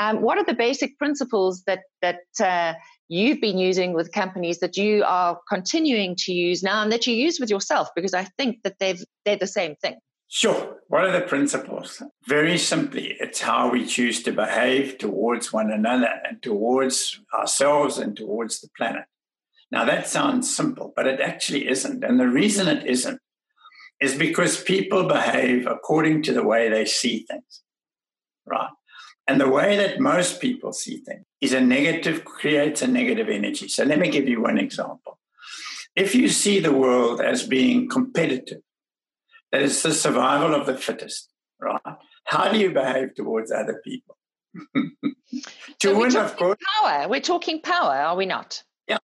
um, 0.00 0.22
what 0.22 0.38
are 0.38 0.44
the 0.44 0.54
basic 0.54 0.96
principles 0.96 1.62
that 1.66 1.80
that 2.00 2.20
uh, 2.42 2.72
you've 3.10 3.40
been 3.40 3.58
using 3.58 3.92
with 3.92 4.12
companies 4.12 4.60
that 4.60 4.76
you 4.76 5.04
are 5.04 5.38
continuing 5.48 6.14
to 6.16 6.32
use 6.32 6.62
now 6.62 6.82
and 6.82 6.92
that 6.92 7.06
you 7.06 7.14
use 7.14 7.38
with 7.40 7.50
yourself 7.50 7.88
because 7.94 8.14
i 8.14 8.24
think 8.38 8.62
that 8.62 8.76
they've 8.78 9.04
they're 9.24 9.36
the 9.36 9.46
same 9.46 9.74
thing 9.76 9.96
Sure. 10.32 10.76
What 10.86 11.04
are 11.04 11.10
the 11.10 11.26
principles? 11.26 12.00
Very 12.28 12.56
simply, 12.56 13.16
it's 13.18 13.40
how 13.40 13.68
we 13.68 13.84
choose 13.84 14.22
to 14.22 14.30
behave 14.30 14.96
towards 14.96 15.52
one 15.52 15.72
another 15.72 16.08
and 16.24 16.40
towards 16.40 17.20
ourselves 17.34 17.98
and 17.98 18.16
towards 18.16 18.60
the 18.60 18.68
planet. 18.76 19.06
Now, 19.72 19.84
that 19.86 20.06
sounds 20.06 20.54
simple, 20.54 20.92
but 20.94 21.08
it 21.08 21.20
actually 21.20 21.68
isn't. 21.68 22.04
And 22.04 22.20
the 22.20 22.28
reason 22.28 22.68
it 22.68 22.86
isn't 22.86 23.20
is 24.00 24.14
because 24.14 24.62
people 24.62 25.08
behave 25.08 25.66
according 25.66 26.22
to 26.24 26.32
the 26.32 26.44
way 26.44 26.68
they 26.68 26.84
see 26.84 27.26
things, 27.28 27.62
right? 28.46 28.70
And 29.30 29.40
the 29.40 29.48
way 29.48 29.76
that 29.76 30.00
most 30.00 30.40
people 30.40 30.72
see 30.72 30.96
things 30.96 31.24
is 31.40 31.52
a 31.52 31.60
negative, 31.60 32.24
creates 32.24 32.82
a 32.82 32.88
negative 32.88 33.28
energy. 33.28 33.68
So 33.68 33.84
let 33.84 34.00
me 34.00 34.10
give 34.10 34.28
you 34.28 34.42
one 34.42 34.58
example. 34.58 35.20
If 35.94 36.16
you 36.16 36.28
see 36.28 36.58
the 36.58 36.72
world 36.72 37.20
as 37.20 37.46
being 37.46 37.88
competitive, 37.88 38.62
that 39.52 39.62
it's 39.62 39.84
the 39.84 39.94
survival 39.94 40.52
of 40.52 40.66
the 40.66 40.76
fittest, 40.76 41.30
right? 41.60 41.80
How 42.24 42.50
do 42.50 42.58
you 42.58 42.72
behave 42.72 43.14
towards 43.14 43.52
other 43.52 43.80
people? 43.84 44.16
to 45.78 45.96
win, 45.96 46.16
of 46.16 46.36
course. 46.36 46.58
Power. 46.80 47.06
We're 47.08 47.20
talking 47.20 47.62
power, 47.62 47.94
are 47.94 48.16
we 48.16 48.26
not? 48.26 48.64
Yeah. 48.88 48.98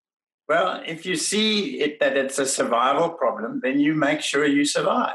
Well, 0.49 0.83
if 0.85 1.07
you 1.07 1.15
see 1.15 1.79
it 1.81 2.01
that 2.01 2.17
it's 2.17 2.41
a 2.41 2.47
survival 2.47 3.11
problem, 3.11 3.61
then 3.63 3.79
you 3.79 3.95
make 3.95 4.23
sure 4.23 4.45
you 4.45 4.65
survive. 4.65 5.15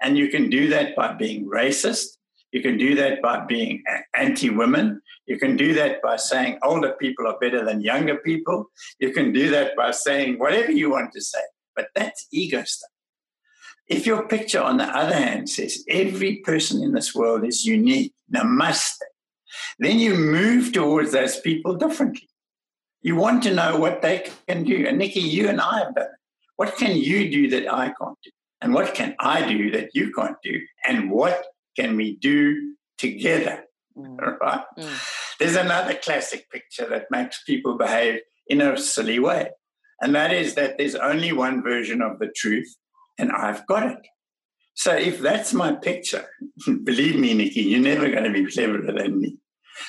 And 0.00 0.16
you 0.16 0.28
can 0.28 0.50
do 0.50 0.68
that 0.68 0.94
by 0.94 1.14
being 1.14 1.50
racist. 1.50 2.16
You 2.52 2.60
can 2.60 2.76
do 2.76 2.94
that 2.96 3.22
by 3.22 3.44
being 3.46 3.82
anti 4.16 4.50
women. 4.50 5.00
You 5.26 5.38
can 5.38 5.56
do 5.56 5.72
that 5.74 6.02
by 6.02 6.16
saying 6.16 6.58
older 6.62 6.92
people 7.00 7.26
are 7.26 7.38
better 7.40 7.64
than 7.64 7.80
younger 7.80 8.16
people. 8.18 8.66
You 9.00 9.12
can 9.12 9.32
do 9.32 9.50
that 9.50 9.74
by 9.74 9.90
saying 9.90 10.38
whatever 10.38 10.70
you 10.70 10.90
want 10.90 11.12
to 11.12 11.20
say. 11.20 11.40
But 11.74 11.88
that's 11.94 12.26
ego 12.30 12.62
stuff. 12.64 12.90
If 13.88 14.06
your 14.06 14.28
picture, 14.28 14.60
on 14.60 14.76
the 14.76 14.84
other 14.84 15.14
hand, 15.14 15.48
says 15.48 15.82
every 15.88 16.36
person 16.36 16.82
in 16.82 16.92
this 16.92 17.14
world 17.14 17.44
is 17.44 17.64
unique, 17.64 18.12
namaste, 18.32 18.98
then 19.78 19.98
you 19.98 20.14
move 20.14 20.72
towards 20.72 21.12
those 21.12 21.40
people 21.40 21.74
differently. 21.74 22.28
You 23.00 23.16
want 23.16 23.42
to 23.44 23.54
know 23.54 23.76
what 23.78 24.02
they 24.02 24.30
can 24.46 24.64
do. 24.64 24.86
And 24.86 24.98
Nikki, 24.98 25.20
you 25.20 25.48
and 25.48 25.60
I 25.60 25.80
have 25.80 25.94
done 25.94 26.04
it. 26.04 26.10
What 26.56 26.76
can 26.76 26.96
you 26.96 27.30
do 27.30 27.50
that 27.50 27.72
I 27.72 27.86
can't 27.86 28.18
do? 28.22 28.30
And 28.60 28.72
what 28.72 28.94
can 28.94 29.16
I 29.18 29.46
do 29.46 29.72
that 29.72 29.90
you 29.94 30.12
can't 30.12 30.36
do? 30.42 30.60
And 30.86 31.10
what 31.10 31.44
can 31.76 31.96
we 31.96 32.16
do 32.16 32.74
together? 32.98 33.64
Mm. 33.96 34.18
Right? 34.40 34.64
Mm. 34.78 35.36
There's 35.38 35.56
another 35.56 35.94
classic 35.94 36.50
picture 36.50 36.88
that 36.88 37.10
makes 37.10 37.42
people 37.44 37.76
behave 37.76 38.20
in 38.46 38.60
a 38.60 38.76
silly 38.76 39.18
way. 39.18 39.50
And 40.00 40.14
that 40.14 40.32
is 40.32 40.54
that 40.54 40.78
there's 40.78 40.94
only 40.94 41.32
one 41.32 41.62
version 41.62 42.02
of 42.02 42.18
the 42.18 42.28
truth, 42.34 42.76
and 43.18 43.30
I've 43.30 43.66
got 43.66 43.86
it. 43.86 43.98
So 44.74 44.94
if 44.94 45.20
that's 45.20 45.52
my 45.52 45.72
picture, 45.72 46.26
believe 46.84 47.18
me, 47.18 47.34
Nikki, 47.34 47.62
you're 47.62 47.80
never 47.80 48.08
going 48.08 48.24
to 48.24 48.32
be 48.32 48.50
cleverer 48.50 48.92
than 48.92 49.20
me. 49.20 49.36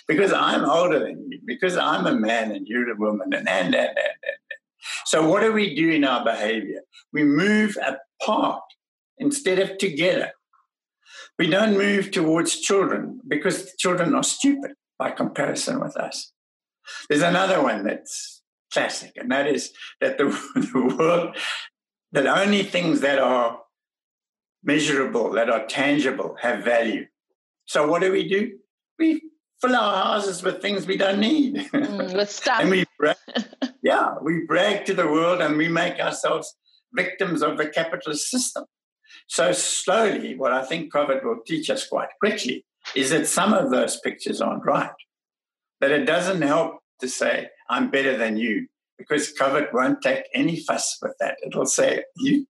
Because 0.07 0.33
I'm 0.33 0.65
older 0.65 0.99
than 0.99 1.29
you, 1.29 1.39
because 1.45 1.77
I'm 1.77 2.05
a 2.05 2.15
man 2.15 2.51
and 2.51 2.67
you're 2.67 2.91
a 2.91 2.95
woman, 2.95 3.33
and, 3.33 3.47
and, 3.47 3.73
and, 3.73 3.75
and, 3.75 3.97
and. 3.97 4.37
So 5.05 5.27
what 5.27 5.41
do 5.41 5.51
we 5.51 5.75
do 5.75 5.89
in 5.89 6.03
our 6.03 6.23
behavior? 6.23 6.81
We 7.11 7.23
move 7.23 7.77
apart 8.21 8.63
instead 9.17 9.59
of 9.59 9.77
together. 9.77 10.31
We 11.39 11.49
don't 11.49 11.77
move 11.77 12.11
towards 12.11 12.59
children 12.59 13.19
because 13.27 13.73
children 13.77 14.13
are 14.13 14.23
stupid 14.23 14.73
by 14.99 15.11
comparison 15.11 15.79
with 15.79 15.97
us. 15.97 16.31
There's 17.09 17.21
another 17.21 17.61
one 17.61 17.83
that's 17.83 18.41
classic, 18.71 19.13
and 19.15 19.31
that 19.31 19.47
is 19.47 19.71
that 20.01 20.17
the, 20.17 20.25
the 20.55 20.95
world, 20.97 21.35
that 22.11 22.27
only 22.27 22.63
things 22.63 23.01
that 23.01 23.19
are 23.19 23.59
measurable, 24.63 25.31
that 25.31 25.49
are 25.49 25.65
tangible, 25.65 26.35
have 26.41 26.63
value. 26.63 27.05
So 27.65 27.87
what 27.87 28.01
do 28.01 28.11
we 28.11 28.27
do? 28.27 28.57
We 28.99 29.21
fill 29.61 29.75
our 29.75 30.03
houses 30.03 30.43
with 30.43 30.61
things 30.61 30.85
we 30.85 30.97
don't 30.97 31.19
need. 31.19 31.55
Mm, 31.55 32.15
with 32.15 32.29
stuff. 32.41 32.59
and 32.61 32.69
we 32.69 32.85
brag, 32.99 33.15
yeah, 33.83 34.15
we 34.21 34.45
brag 34.45 34.85
to 34.85 34.93
the 34.93 35.07
world 35.07 35.41
and 35.41 35.57
we 35.57 35.67
make 35.67 35.99
ourselves 35.99 36.55
victims 36.93 37.41
of 37.41 37.57
the 37.57 37.67
capitalist 37.67 38.29
system. 38.29 38.65
So 39.27 39.51
slowly, 39.51 40.35
what 40.35 40.51
I 40.51 40.63
think 40.63 40.93
COVID 40.93 41.23
will 41.23 41.39
teach 41.45 41.69
us 41.69 41.87
quite 41.87 42.09
quickly 42.19 42.65
is 42.95 43.09
that 43.11 43.27
some 43.27 43.53
of 43.53 43.71
those 43.71 43.99
pictures 43.99 44.41
aren't 44.41 44.65
right. 44.65 44.91
That 45.81 45.91
it 45.91 46.05
doesn't 46.05 46.41
help 46.41 46.79
to 46.99 47.07
say, 47.07 47.49
I'm 47.69 47.89
better 47.89 48.17
than 48.17 48.37
you, 48.37 48.67
because 48.97 49.33
COVID 49.33 49.73
won't 49.73 50.01
take 50.01 50.23
any 50.33 50.59
fuss 50.59 50.97
with 51.01 51.15
that. 51.19 51.37
It'll 51.45 51.65
say, 51.65 52.03
you, 52.17 52.45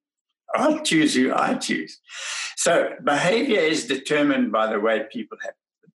I'll 0.55 0.81
choose 0.81 1.15
you, 1.15 1.33
I 1.33 1.55
choose. 1.55 1.99
So 2.57 2.91
behavior 3.03 3.59
is 3.59 3.87
determined 3.87 4.51
by 4.51 4.71
the 4.71 4.79
way 4.79 5.03
people 5.11 5.37
have, 5.43 5.53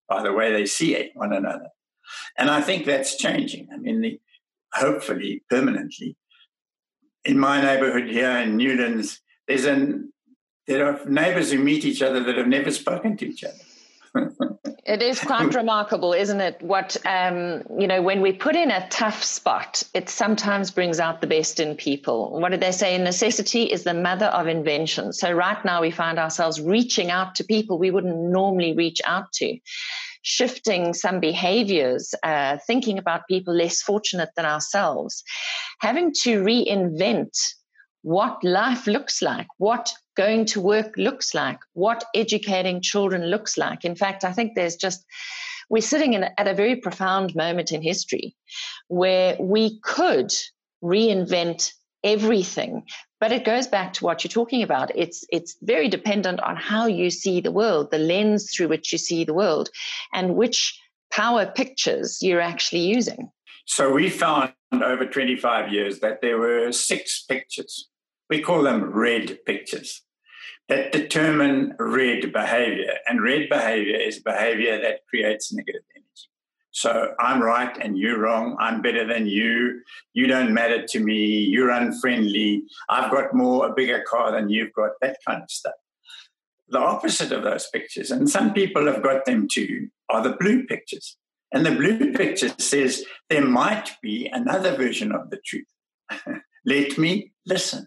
by 0.08 0.22
the 0.22 0.32
way 0.32 0.52
they 0.52 0.66
see 0.66 1.10
one 1.14 1.32
another. 1.32 1.68
And 2.36 2.50
I 2.50 2.60
think 2.60 2.86
that's 2.86 3.16
changing. 3.16 3.68
I 3.72 3.76
mean, 3.76 4.00
the, 4.00 4.20
hopefully 4.72 5.44
permanently. 5.50 6.16
In 7.24 7.38
my 7.38 7.60
neighborhood 7.60 8.08
here 8.08 8.30
in 8.30 8.56
Newlands, 8.56 9.20
there's 9.46 9.64
an 9.64 10.12
there 10.68 10.86
are 10.86 11.00
neighbors 11.06 11.50
who 11.50 11.58
meet 11.58 11.84
each 11.84 12.02
other 12.02 12.22
that 12.22 12.36
have 12.36 12.46
never 12.46 12.70
spoken 12.70 13.16
to 13.16 13.26
each 13.26 13.42
other. 13.42 13.56
it 14.84 15.02
is 15.02 15.18
quite 15.18 15.54
remarkable, 15.54 16.12
isn't 16.12 16.40
it? 16.40 16.60
What, 16.60 16.96
um, 17.06 17.62
you 17.78 17.86
know, 17.86 18.02
when 18.02 18.20
we 18.20 18.32
put 18.32 18.54
in 18.54 18.70
a 18.70 18.86
tough 18.88 19.24
spot, 19.24 19.82
it 19.94 20.08
sometimes 20.10 20.70
brings 20.70 21.00
out 21.00 21.20
the 21.20 21.26
best 21.26 21.58
in 21.58 21.74
people. 21.74 22.38
What 22.38 22.50
did 22.50 22.60
they 22.60 22.72
say? 22.72 22.96
Necessity 22.98 23.64
is 23.64 23.84
the 23.84 23.94
mother 23.94 24.26
of 24.26 24.46
invention. 24.46 25.12
So, 25.12 25.32
right 25.32 25.62
now, 25.64 25.80
we 25.80 25.90
find 25.90 26.18
ourselves 26.18 26.60
reaching 26.60 27.10
out 27.10 27.34
to 27.36 27.44
people 27.44 27.78
we 27.78 27.90
wouldn't 27.90 28.16
normally 28.16 28.74
reach 28.74 29.00
out 29.06 29.32
to, 29.34 29.58
shifting 30.22 30.92
some 30.92 31.18
behaviors, 31.18 32.14
uh, 32.22 32.58
thinking 32.66 32.98
about 32.98 33.26
people 33.26 33.54
less 33.54 33.80
fortunate 33.80 34.30
than 34.36 34.44
ourselves, 34.44 35.22
having 35.80 36.12
to 36.22 36.42
reinvent 36.42 37.30
what 38.02 38.42
life 38.42 38.86
looks 38.86 39.22
like, 39.22 39.46
what 39.58 39.92
going 40.18 40.44
to 40.44 40.60
work 40.60 40.92
looks 40.96 41.32
like, 41.32 41.60
what 41.72 42.04
educating 42.12 42.82
children 42.82 43.26
looks 43.26 43.56
like. 43.56 43.84
In 43.84 43.94
fact, 43.94 44.24
I 44.24 44.32
think 44.32 44.54
there's 44.54 44.76
just, 44.76 45.06
we're 45.70 45.80
sitting 45.80 46.12
in, 46.14 46.24
at 46.36 46.48
a 46.48 46.54
very 46.54 46.76
profound 46.76 47.36
moment 47.36 47.70
in 47.70 47.80
history 47.80 48.36
where 48.88 49.36
we 49.38 49.78
could 49.80 50.32
reinvent 50.82 51.72
everything 52.04 52.82
but 53.20 53.32
it 53.32 53.44
goes 53.44 53.66
back 53.66 53.92
to 53.94 54.04
what 54.04 54.22
you're 54.22 54.30
talking 54.30 54.62
about. 54.62 54.92
It's 54.94 55.24
it's 55.32 55.56
very 55.62 55.88
dependent 55.88 56.38
on 56.40 56.54
how 56.54 56.86
you 56.86 57.10
see 57.10 57.40
the 57.40 57.50
world 57.50 57.90
the 57.90 57.98
lens 57.98 58.52
through 58.52 58.68
which 58.68 58.92
you 58.92 58.98
see 58.98 59.24
the 59.24 59.34
world 59.34 59.70
and 60.12 60.36
which 60.36 60.80
power 61.10 61.44
pictures 61.44 62.18
you're 62.22 62.40
actually 62.40 62.82
using. 62.82 63.30
So 63.66 63.92
we 63.92 64.08
found 64.08 64.52
over 64.72 65.04
25 65.04 65.72
years 65.72 65.98
that 65.98 66.20
there 66.22 66.38
were 66.38 66.70
six 66.72 67.24
pictures. 67.24 67.88
We 68.30 68.40
call 68.40 68.62
them 68.62 68.84
red 68.84 69.38
pictures 69.44 70.02
that 70.68 70.92
determine 70.92 71.74
red 71.78 72.32
behavior. 72.32 72.94
And 73.06 73.22
red 73.22 73.48
behavior 73.48 73.96
is 73.96 74.18
behavior 74.18 74.80
that 74.80 75.06
creates 75.08 75.52
negative 75.52 75.82
energy. 75.94 76.08
So 76.70 77.14
I'm 77.18 77.42
right 77.42 77.76
and 77.80 77.98
you're 77.98 78.18
wrong. 78.18 78.56
I'm 78.60 78.82
better 78.82 79.06
than 79.06 79.26
you. 79.26 79.80
You 80.12 80.26
don't 80.26 80.52
matter 80.52 80.86
to 80.86 81.00
me. 81.00 81.38
You're 81.38 81.70
unfriendly. 81.70 82.64
I've 82.88 83.10
got 83.10 83.34
more, 83.34 83.66
a 83.66 83.74
bigger 83.74 84.04
car 84.06 84.30
than 84.32 84.50
you've 84.50 84.72
got, 84.74 84.90
that 85.00 85.16
kind 85.26 85.42
of 85.42 85.50
stuff. 85.50 85.74
The 86.68 86.78
opposite 86.78 87.32
of 87.32 87.42
those 87.42 87.66
pictures, 87.72 88.10
and 88.10 88.28
some 88.28 88.52
people 88.52 88.86
have 88.86 89.02
got 89.02 89.24
them 89.24 89.48
too, 89.50 89.88
are 90.10 90.22
the 90.22 90.36
blue 90.38 90.66
pictures. 90.66 91.16
And 91.50 91.64
the 91.64 91.70
blue 91.70 92.12
picture 92.12 92.50
says 92.58 93.04
there 93.30 93.44
might 93.44 93.96
be 94.02 94.28
another 94.30 94.76
version 94.76 95.12
of 95.12 95.30
the 95.30 95.38
truth. 95.38 95.66
Let 96.66 96.98
me 96.98 97.32
listen. 97.46 97.86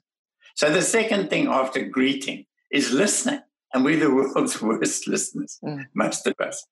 So 0.56 0.72
the 0.72 0.82
second 0.82 1.30
thing 1.30 1.48
after 1.48 1.86
greeting 1.86 2.46
is 2.72 2.92
listening. 2.92 3.42
And 3.74 3.86
we're 3.86 4.00
the 4.00 4.14
world's 4.14 4.62
worst 4.62 5.08
listeners, 5.08 5.60
mm. 5.64 5.86
most 5.94 6.28
of 6.28 6.36
us. 6.40 6.66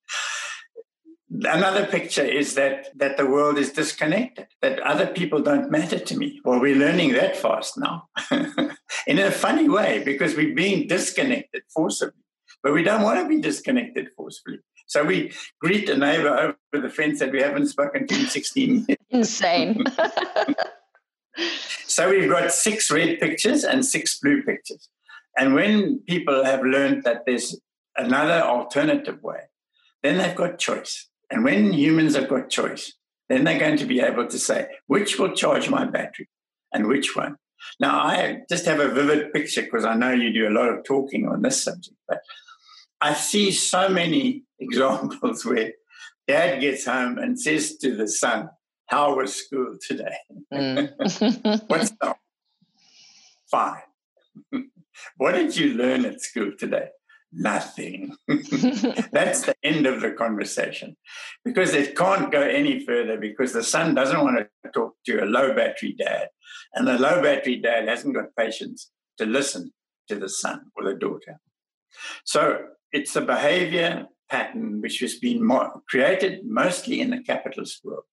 Another 1.32 1.86
picture 1.86 2.24
is 2.24 2.56
that, 2.56 2.88
that 2.98 3.16
the 3.18 3.26
world 3.26 3.58
is 3.60 3.72
disconnected, 3.72 4.48
that 4.62 4.80
other 4.80 5.06
people 5.06 5.42
don't 5.42 5.70
matter 5.70 6.00
to 6.00 6.18
me. 6.18 6.42
Well, 6.44 6.60
we're 6.60 6.76
learning 6.76 7.14
that 7.14 7.38
fast 7.38 7.78
now 7.78 8.10
in 9.08 9.20
a 9.20 9.30
funny 9.30 9.70
way 9.70 10.02
because 10.04 10.36
we're 10.36 10.56
being 10.56 10.88
disconnected 10.88 11.62
forcibly, 11.74 12.24
but 12.64 12.74
we 12.74 12.82
don't 12.82 13.04
want 13.04 13.20
to 13.22 13.28
be 13.28 13.40
disconnected 13.40 14.10
forcibly. 14.18 14.58
So 14.88 15.04
we 15.04 15.32
greet 15.62 15.88
a 15.88 15.96
neighbor 15.96 16.56
over 16.74 16.88
the 16.88 16.90
fence 16.90 17.20
that 17.20 17.32
we 17.32 17.44
haven't 17.44 17.68
spoken 17.68 18.08
to 18.08 18.16
in 18.16 18.26
16 18.26 18.86
years. 18.88 18.98
Insane. 19.12 19.84
so 21.86 22.10
we've 22.10 22.28
got 22.28 22.52
six 22.52 22.90
red 22.90 23.20
pictures 23.20 23.64
and 23.64 23.86
six 23.86 24.20
blue 24.20 24.42
pictures. 24.42 24.90
And 25.40 25.54
when 25.54 26.00
people 26.00 26.44
have 26.44 26.64
learned 26.64 27.04
that 27.04 27.24
there's 27.26 27.60
another 27.96 28.42
alternative 28.42 29.24
way, 29.24 29.40
then 30.04 30.18
they've 30.18 30.36
got 30.36 30.60
choice. 30.60 31.08
And 31.32 31.44
when 31.44 31.72
humans 31.72 32.16
have 32.16 32.28
got 32.28 32.50
choice, 32.50 32.94
then 33.30 33.44
they're 33.44 33.60
going 33.60 33.78
to 33.78 33.86
be 33.86 34.02
able 34.02 34.28
to 34.28 34.38
say, 34.40 34.68
which 34.88 35.18
will 35.18 35.34
charge 35.34 35.70
my 35.70 35.86
battery 35.86 36.28
and 36.74 36.88
which 36.88 37.16
one. 37.16 37.38
Now, 37.80 38.00
I 38.00 38.42
just 38.50 38.66
have 38.66 38.80
a 38.80 38.90
vivid 38.90 39.32
picture 39.32 39.62
because 39.62 39.86
I 39.86 39.94
know 39.94 40.12
you 40.12 40.34
do 40.34 40.48
a 40.48 40.58
lot 40.58 40.70
of 40.70 40.84
talking 40.84 41.28
on 41.28 41.42
this 41.42 41.64
subject, 41.64 41.96
but 42.08 42.20
I 43.00 43.14
see 43.14 43.52
so 43.52 43.90
many 43.90 44.44
examples 44.60 45.46
where 45.46 45.72
dad 46.28 46.60
gets 46.60 46.86
home 46.86 47.18
and 47.18 47.40
says 47.40 47.78
to 47.78 47.96
the 47.96 48.08
son, 48.08 48.50
How 48.88 49.16
was 49.16 49.36
school 49.36 49.78
today? 49.88 50.18
Mm. 50.54 51.64
What's 51.70 51.94
up? 52.02 52.18
Fine. 53.50 53.82
What 55.18 55.34
did 55.34 55.56
you 55.56 55.74
learn 55.74 56.06
at 56.06 56.22
school 56.22 56.52
today? 56.58 56.90
Nothing. 57.32 58.16
That's 58.28 59.44
the 59.44 59.56
end 59.64 59.86
of 59.86 60.02
the 60.02 60.12
conversation 60.18 60.96
because 61.46 61.74
it 61.74 61.96
can't 61.96 62.32
go 62.32 62.42
any 62.42 62.84
further 62.86 63.18
because 63.18 63.54
the 63.54 63.64
son 63.64 63.94
doesn't 63.94 64.22
want 64.22 64.38
to 64.38 64.72
talk 64.72 64.96
to 65.06 65.24
a 65.24 65.26
low 65.26 65.54
battery 65.54 65.96
dad, 65.98 66.30
and 66.74 66.88
the 66.88 66.98
low 66.98 67.22
battery 67.22 67.58
dad 67.58 67.88
hasn't 67.88 68.16
got 68.16 68.36
patience 68.38 68.90
to 69.20 69.26
listen 69.26 69.72
to 70.08 70.16
the 70.16 70.30
son 70.30 70.72
or 70.76 70.86
the 70.86 70.96
daughter. 70.96 71.40
So 72.24 72.66
it's 72.92 73.16
a 73.16 73.22
behavior 73.22 74.08
pattern 74.30 74.82
which 74.82 75.00
has 75.00 75.16
been 75.16 75.44
mo- 75.44 75.82
created 75.90 76.46
mostly 76.46 77.02
in 77.02 77.10
the 77.10 77.22
capitalist 77.22 77.82
world, 77.84 78.04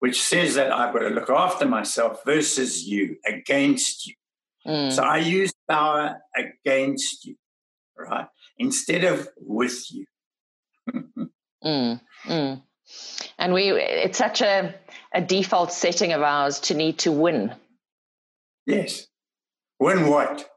which 0.00 0.22
says 0.22 0.54
that 0.54 0.72
I've 0.72 0.92
got 0.92 1.00
to 1.00 1.10
look 1.10 1.30
after 1.30 1.66
myself 1.66 2.20
versus 2.24 2.86
you, 2.86 3.16
against 3.26 4.06
you. 4.06 4.14
Mm. 4.66 4.92
So 4.92 5.02
I 5.02 5.18
use 5.18 5.52
power 5.68 6.20
against 6.36 7.24
you, 7.24 7.36
right? 7.98 8.26
Instead 8.58 9.04
of 9.04 9.28
with 9.38 9.84
you. 9.90 10.06
mm, 11.64 12.00
mm. 12.26 12.62
And 13.38 13.54
we, 13.54 13.70
it's 13.70 14.18
such 14.18 14.42
a, 14.42 14.74
a 15.14 15.20
default 15.20 15.72
setting 15.72 16.12
of 16.12 16.22
ours 16.22 16.60
to 16.60 16.74
need 16.74 16.98
to 17.00 17.12
win. 17.12 17.54
Yes. 18.66 19.06
Win 19.78 20.08
what? 20.08 20.48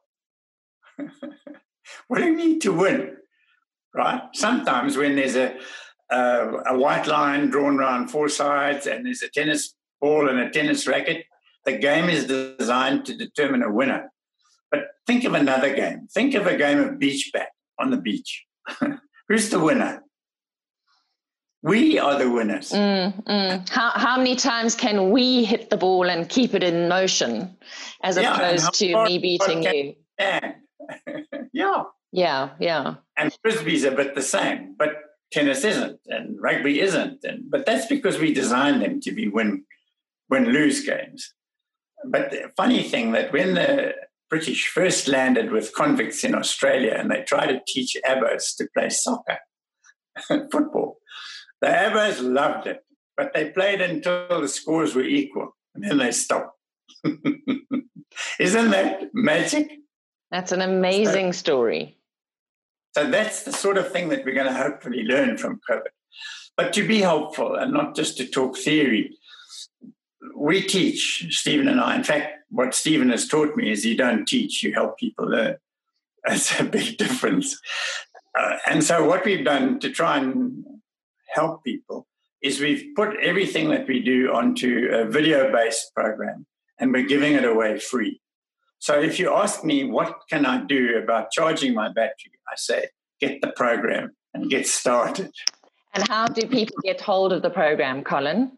what 2.07 2.19
do 2.19 2.25
you 2.25 2.35
need 2.35 2.61
to 2.61 2.73
win? 2.73 3.17
Right? 3.95 4.21
Sometimes 4.33 4.97
when 4.97 5.15
there's 5.15 5.35
a, 5.35 5.55
a, 6.11 6.49
a 6.67 6.77
white 6.77 7.07
line 7.07 7.49
drawn 7.49 7.79
around 7.79 8.09
four 8.09 8.27
sides 8.27 8.87
and 8.87 9.05
there's 9.05 9.21
a 9.21 9.29
tennis 9.29 9.75
ball 10.01 10.27
and 10.27 10.39
a 10.39 10.49
tennis 10.49 10.87
racket, 10.87 11.25
the 11.65 11.78
game 11.78 12.10
is 12.10 12.26
designed 12.26 13.06
to 13.06 13.15
determine 13.15 13.63
a 13.63 13.71
winner. 13.71 14.12
But 14.71 14.88
think 15.08 15.23
of 15.23 15.34
another 15.34 15.73
game. 15.73 16.08
Think 16.13 16.36
of 16.36 16.47
a 16.47 16.58
game 16.58 16.80
of 16.80 16.99
beach 16.99 17.32
bat 17.34 17.49
on 17.80 17.91
the 17.91 17.97
beach. 17.97 18.45
Who's 19.30 19.49
the 19.49 19.60
winner? 19.60 20.04
We 21.62 21.97
are 21.97 22.19
the 22.19 22.30
winners. 22.30 22.71
Mm, 22.71 23.23
mm. 23.23 23.69
How, 23.69 23.91
how 23.91 24.17
many 24.17 24.36
times 24.36 24.76
can 24.76 25.12
we 25.12 25.45
hit 25.45 25.69
the 25.69 25.78
ball 25.78 26.10
and 26.10 26.28
keep 26.28 26.54
it 26.54 26.62
in 26.62 26.89
motion 26.89 27.56
as 28.02 28.17
yeah, 28.17 28.36
opposed 28.36 28.73
to 28.76 29.04
me 29.06 29.17
beating 29.17 29.63
you? 29.63 29.95
yeah. 31.54 31.84
Yeah, 32.12 32.49
yeah. 32.60 32.95
And 33.17 33.36
frisbee's 33.41 33.86
a 33.86 33.91
bit 33.91 34.13
the 34.13 34.21
same, 34.21 34.76
but 34.78 34.93
tennis 35.32 35.63
isn't, 35.63 35.99
and 36.08 36.39
rugby 36.39 36.80
isn't. 36.80 37.23
And 37.23 37.49
but 37.49 37.65
that's 37.65 37.88
because 37.88 38.19
we 38.19 38.34
designed 38.34 38.82
them 38.82 39.02
to 39.02 39.12
be 39.12 39.28
win 39.30 39.63
win 40.30 40.45
lose 40.45 40.86
games. 40.86 41.34
But 42.05 42.31
the 42.31 42.51
funny 42.57 42.83
thing 42.83 43.11
that 43.13 43.31
when 43.31 43.53
the 43.53 43.93
British 44.29 44.67
first 44.67 45.07
landed 45.07 45.51
with 45.51 45.75
convicts 45.75 46.23
in 46.23 46.33
Australia 46.33 46.95
and 46.97 47.11
they 47.11 47.21
tried 47.21 47.47
to 47.47 47.61
teach 47.67 47.95
Abos 48.05 48.55
to 48.57 48.67
play 48.75 48.89
soccer, 48.89 49.37
football. 50.27 50.97
The 51.61 51.67
Abos 51.67 52.21
loved 52.21 52.67
it, 52.67 52.83
but 53.15 53.33
they 53.33 53.51
played 53.51 53.81
until 53.81 54.41
the 54.41 54.47
scores 54.47 54.95
were 54.95 55.03
equal 55.03 55.55
and 55.75 55.83
then 55.83 55.97
they 55.97 56.11
stopped. 56.11 56.57
Isn't 58.39 58.71
that 58.71 59.09
magic? 59.13 59.71
That's 60.31 60.51
an 60.51 60.61
amazing 60.61 61.33
so, 61.33 61.37
story. 61.37 61.97
So 62.95 63.09
that's 63.09 63.43
the 63.43 63.53
sort 63.53 63.77
of 63.77 63.91
thing 63.91 64.09
that 64.09 64.25
we're 64.25 64.35
going 64.35 64.47
to 64.47 64.53
hopefully 64.53 65.03
learn 65.03 65.37
from 65.37 65.59
COVID. 65.69 65.93
But 66.55 66.73
to 66.73 66.87
be 66.87 67.01
helpful 67.01 67.55
and 67.55 67.73
not 67.73 67.95
just 67.95 68.17
to 68.17 68.27
talk 68.27 68.57
theory, 68.57 69.17
we 70.36 70.62
teach, 70.62 71.27
Stephen 71.29 71.67
and 71.67 71.79
I. 71.79 71.95
In 71.95 72.03
fact, 72.03 72.33
what 72.49 72.73
Stephen 72.73 73.09
has 73.09 73.27
taught 73.27 73.55
me 73.55 73.71
is 73.71 73.86
you 73.86 73.97
don't 73.97 74.25
teach, 74.25 74.63
you 74.63 74.73
help 74.73 74.97
people 74.97 75.27
learn. 75.27 75.57
That's 76.25 76.59
a 76.59 76.63
big 76.63 76.97
difference. 76.97 77.59
Uh, 78.38 78.57
and 78.67 78.83
so, 78.83 79.05
what 79.05 79.25
we've 79.25 79.45
done 79.45 79.79
to 79.79 79.89
try 79.89 80.17
and 80.17 80.63
help 81.33 81.63
people 81.63 82.07
is 82.41 82.59
we've 82.59 82.95
put 82.95 83.15
everything 83.17 83.69
that 83.69 83.88
we 83.88 84.01
do 84.01 84.31
onto 84.33 84.89
a 84.91 85.05
video 85.05 85.51
based 85.51 85.93
program 85.95 86.45
and 86.79 86.91
we're 86.91 87.05
giving 87.05 87.33
it 87.33 87.45
away 87.45 87.79
free. 87.79 88.21
So, 88.79 88.99
if 88.99 89.19
you 89.19 89.33
ask 89.33 89.63
me, 89.63 89.83
what 89.83 90.15
can 90.29 90.45
I 90.45 90.63
do 90.63 90.97
about 90.97 91.31
charging 91.31 91.73
my 91.73 91.89
battery? 91.89 92.31
I 92.47 92.55
say, 92.55 92.88
get 93.19 93.41
the 93.41 93.51
program 93.51 94.15
and 94.33 94.49
get 94.49 94.67
started. 94.67 95.31
And 95.93 96.07
how 96.07 96.25
do 96.25 96.47
people 96.47 96.77
get 96.83 96.99
hold 97.01 97.33
of 97.33 97.41
the 97.41 97.49
program, 97.49 98.03
Colin? 98.03 98.51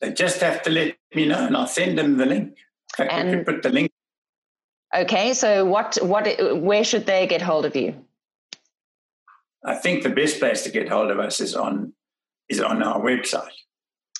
They 0.00 0.12
just 0.12 0.40
have 0.40 0.62
to 0.62 0.70
let 0.70 0.96
me 1.14 1.26
know, 1.26 1.46
and 1.46 1.56
I'll 1.56 1.66
send 1.66 1.98
them 1.98 2.16
the 2.16 2.26
link. 2.26 2.56
In 2.98 3.06
fact, 3.06 3.12
and, 3.12 3.46
put 3.46 3.62
the 3.62 3.68
link. 3.70 3.90
Okay, 4.94 5.34
so 5.34 5.64
what, 5.64 5.98
what, 6.02 6.26
where 6.60 6.84
should 6.84 7.06
they 7.06 7.26
get 7.26 7.42
hold 7.42 7.64
of 7.64 7.76
you? 7.76 7.94
I 9.64 9.74
think 9.74 10.02
the 10.02 10.10
best 10.10 10.38
place 10.38 10.62
to 10.62 10.70
get 10.70 10.88
hold 10.88 11.10
of 11.10 11.18
us 11.18 11.40
is 11.40 11.54
on 11.54 11.92
is 12.48 12.60
on 12.60 12.82
our 12.82 13.00
website. 13.00 13.52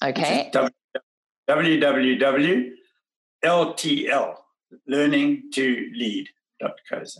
Okay. 0.02 0.52
www.ltl 1.48 2.74
learning 4.86 5.50
to 5.52 5.90
lead.coza. 5.94 7.18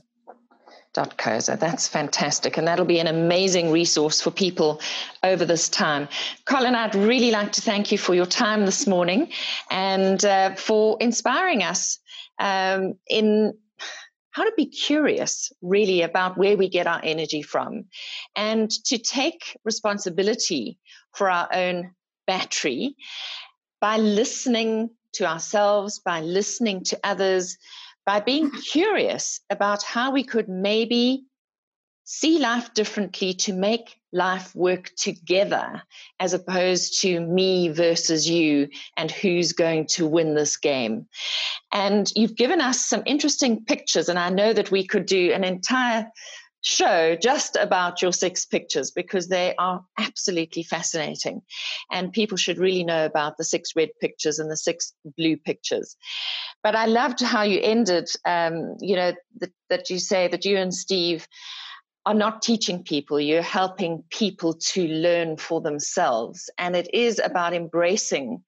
Koza. 0.94 1.58
That's 1.58 1.86
fantastic. 1.86 2.56
And 2.56 2.66
that'll 2.66 2.84
be 2.84 2.98
an 2.98 3.06
amazing 3.06 3.70
resource 3.70 4.20
for 4.20 4.30
people 4.30 4.80
over 5.22 5.44
this 5.44 5.68
time. 5.68 6.08
Colin, 6.46 6.74
I'd 6.74 6.94
really 6.94 7.30
like 7.30 7.52
to 7.52 7.60
thank 7.60 7.92
you 7.92 7.98
for 7.98 8.14
your 8.14 8.26
time 8.26 8.66
this 8.66 8.86
morning 8.86 9.30
and 9.70 10.24
uh, 10.24 10.54
for 10.56 10.96
inspiring 11.00 11.62
us 11.62 11.98
um, 12.38 12.94
in 13.06 13.54
how 14.32 14.44
to 14.44 14.52
be 14.56 14.66
curious 14.66 15.52
really 15.60 16.02
about 16.02 16.38
where 16.38 16.56
we 16.56 16.68
get 16.68 16.86
our 16.86 17.00
energy 17.02 17.42
from 17.42 17.84
and 18.36 18.70
to 18.70 18.98
take 18.98 19.56
responsibility 19.64 20.78
for 21.14 21.28
our 21.30 21.48
own 21.52 21.90
battery 22.26 22.96
by 23.80 23.96
listening 23.96 24.90
to 25.14 25.26
ourselves, 25.26 25.98
by 25.98 26.20
listening 26.20 26.84
to 26.84 26.98
others, 27.02 27.58
by 28.10 28.18
being 28.18 28.50
curious 28.50 29.40
about 29.50 29.84
how 29.84 30.10
we 30.10 30.24
could 30.24 30.48
maybe 30.48 31.22
see 32.02 32.40
life 32.40 32.74
differently 32.74 33.32
to 33.34 33.52
make 33.52 34.00
life 34.12 34.52
work 34.56 34.90
together 34.96 35.80
as 36.18 36.34
opposed 36.34 37.00
to 37.02 37.20
me 37.20 37.68
versus 37.68 38.28
you 38.28 38.68
and 38.96 39.12
who's 39.12 39.52
going 39.52 39.86
to 39.86 40.08
win 40.08 40.34
this 40.34 40.56
game. 40.56 41.06
And 41.72 42.10
you've 42.16 42.34
given 42.34 42.60
us 42.60 42.84
some 42.84 43.04
interesting 43.06 43.64
pictures, 43.64 44.08
and 44.08 44.18
I 44.18 44.28
know 44.30 44.52
that 44.54 44.72
we 44.72 44.84
could 44.84 45.06
do 45.06 45.30
an 45.32 45.44
entire 45.44 46.10
show 46.62 47.16
just 47.16 47.56
about 47.56 48.02
your 48.02 48.12
six 48.12 48.44
pictures 48.44 48.90
because 48.90 49.28
they 49.28 49.54
are 49.56 49.84
absolutely 49.98 50.62
fascinating. 50.62 51.42
And 51.90 52.12
people 52.12 52.36
should 52.36 52.58
really 52.58 52.84
know 52.84 53.06
about 53.06 53.36
the 53.36 53.44
six 53.44 53.74
red 53.74 53.90
pictures 54.00 54.38
and 54.38 54.50
the 54.50 54.56
six 54.56 54.92
blue 55.16 55.36
pictures. 55.36 55.96
But 56.62 56.76
I 56.76 56.86
loved 56.86 57.20
how 57.20 57.42
you 57.42 57.60
ended, 57.62 58.08
um, 58.24 58.76
you 58.80 58.96
know, 58.96 59.12
the, 59.38 59.50
that 59.70 59.90
you 59.90 59.98
say 59.98 60.28
that 60.28 60.44
you 60.44 60.56
and 60.56 60.74
Steve 60.74 61.26
are 62.06 62.14
not 62.14 62.40
teaching 62.40 62.82
people, 62.82 63.20
you're 63.20 63.42
helping 63.42 64.02
people 64.10 64.54
to 64.54 64.88
learn 64.88 65.36
for 65.36 65.60
themselves. 65.60 66.48
And 66.56 66.74
it 66.74 66.92
is 66.94 67.20
about 67.22 67.52
embracing 67.52 68.42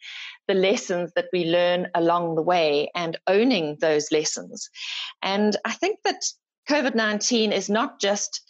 the 0.49 0.55
lessons 0.55 1.13
that 1.17 1.27
we 1.33 1.45
learn 1.45 1.89
along 1.95 2.35
the 2.35 2.43
way 2.43 2.91
and 2.95 3.19
owning 3.27 3.77
those 3.81 4.11
lessons. 4.11 4.71
And 5.23 5.57
I 5.67 5.73
think 5.73 5.99
that 6.05 6.25
COVID 6.69 6.95
19 6.95 7.53
is 7.53 7.69
not 7.69 8.01
just 8.01 8.43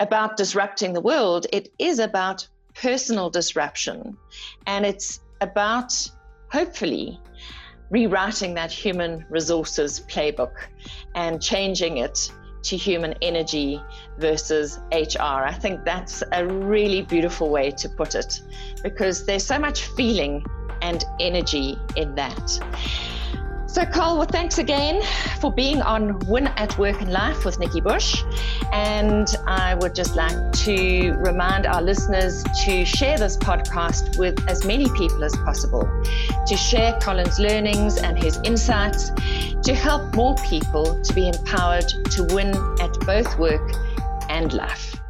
about 0.00 0.36
disrupting 0.36 0.92
the 0.92 1.00
world, 1.00 1.46
it 1.52 1.68
is 1.78 1.98
about 1.98 2.46
personal 2.74 3.30
disruption. 3.30 4.16
And 4.66 4.84
it's 4.84 5.20
about 5.40 5.92
hopefully 6.50 7.20
rewriting 7.90 8.54
that 8.54 8.72
human 8.72 9.24
resources 9.30 10.00
playbook 10.08 10.54
and 11.14 11.40
changing 11.40 11.98
it 11.98 12.30
to 12.62 12.76
human 12.76 13.14
energy 13.20 13.80
versus 14.18 14.80
HR. 14.90 15.44
I 15.44 15.52
think 15.52 15.84
that's 15.84 16.22
a 16.32 16.46
really 16.46 17.02
beautiful 17.02 17.50
way 17.50 17.70
to 17.72 17.88
put 17.88 18.14
it 18.14 18.40
because 18.82 19.26
there's 19.26 19.44
so 19.44 19.58
much 19.58 19.84
feeling 19.88 20.44
and 20.80 21.04
energy 21.20 21.76
in 21.96 22.14
that. 22.14 22.60
So, 23.74 23.84
Carl, 23.84 24.18
well, 24.18 24.28
thanks 24.28 24.58
again 24.58 25.02
for 25.40 25.52
being 25.52 25.82
on 25.82 26.20
Win 26.28 26.46
at 26.46 26.78
Work 26.78 27.00
and 27.00 27.10
Life 27.10 27.44
with 27.44 27.58
Nikki 27.58 27.80
Bush. 27.80 28.22
And 28.72 29.26
I 29.48 29.74
would 29.74 29.96
just 29.96 30.14
like 30.14 30.52
to 30.52 31.10
remind 31.14 31.66
our 31.66 31.82
listeners 31.82 32.44
to 32.66 32.84
share 32.84 33.18
this 33.18 33.36
podcast 33.36 34.16
with 34.16 34.38
as 34.48 34.64
many 34.64 34.88
people 34.90 35.24
as 35.24 35.34
possible, 35.38 35.90
to 36.46 36.56
share 36.56 36.96
Colin's 37.00 37.40
learnings 37.40 37.96
and 37.96 38.16
his 38.16 38.38
insights, 38.44 39.10
to 39.64 39.74
help 39.74 40.14
more 40.14 40.36
people 40.48 41.02
to 41.02 41.12
be 41.12 41.26
empowered 41.26 41.88
to 42.12 42.22
win 42.32 42.50
at 42.80 42.92
both 43.00 43.36
work 43.40 43.72
and 44.28 44.52
life. 44.52 45.03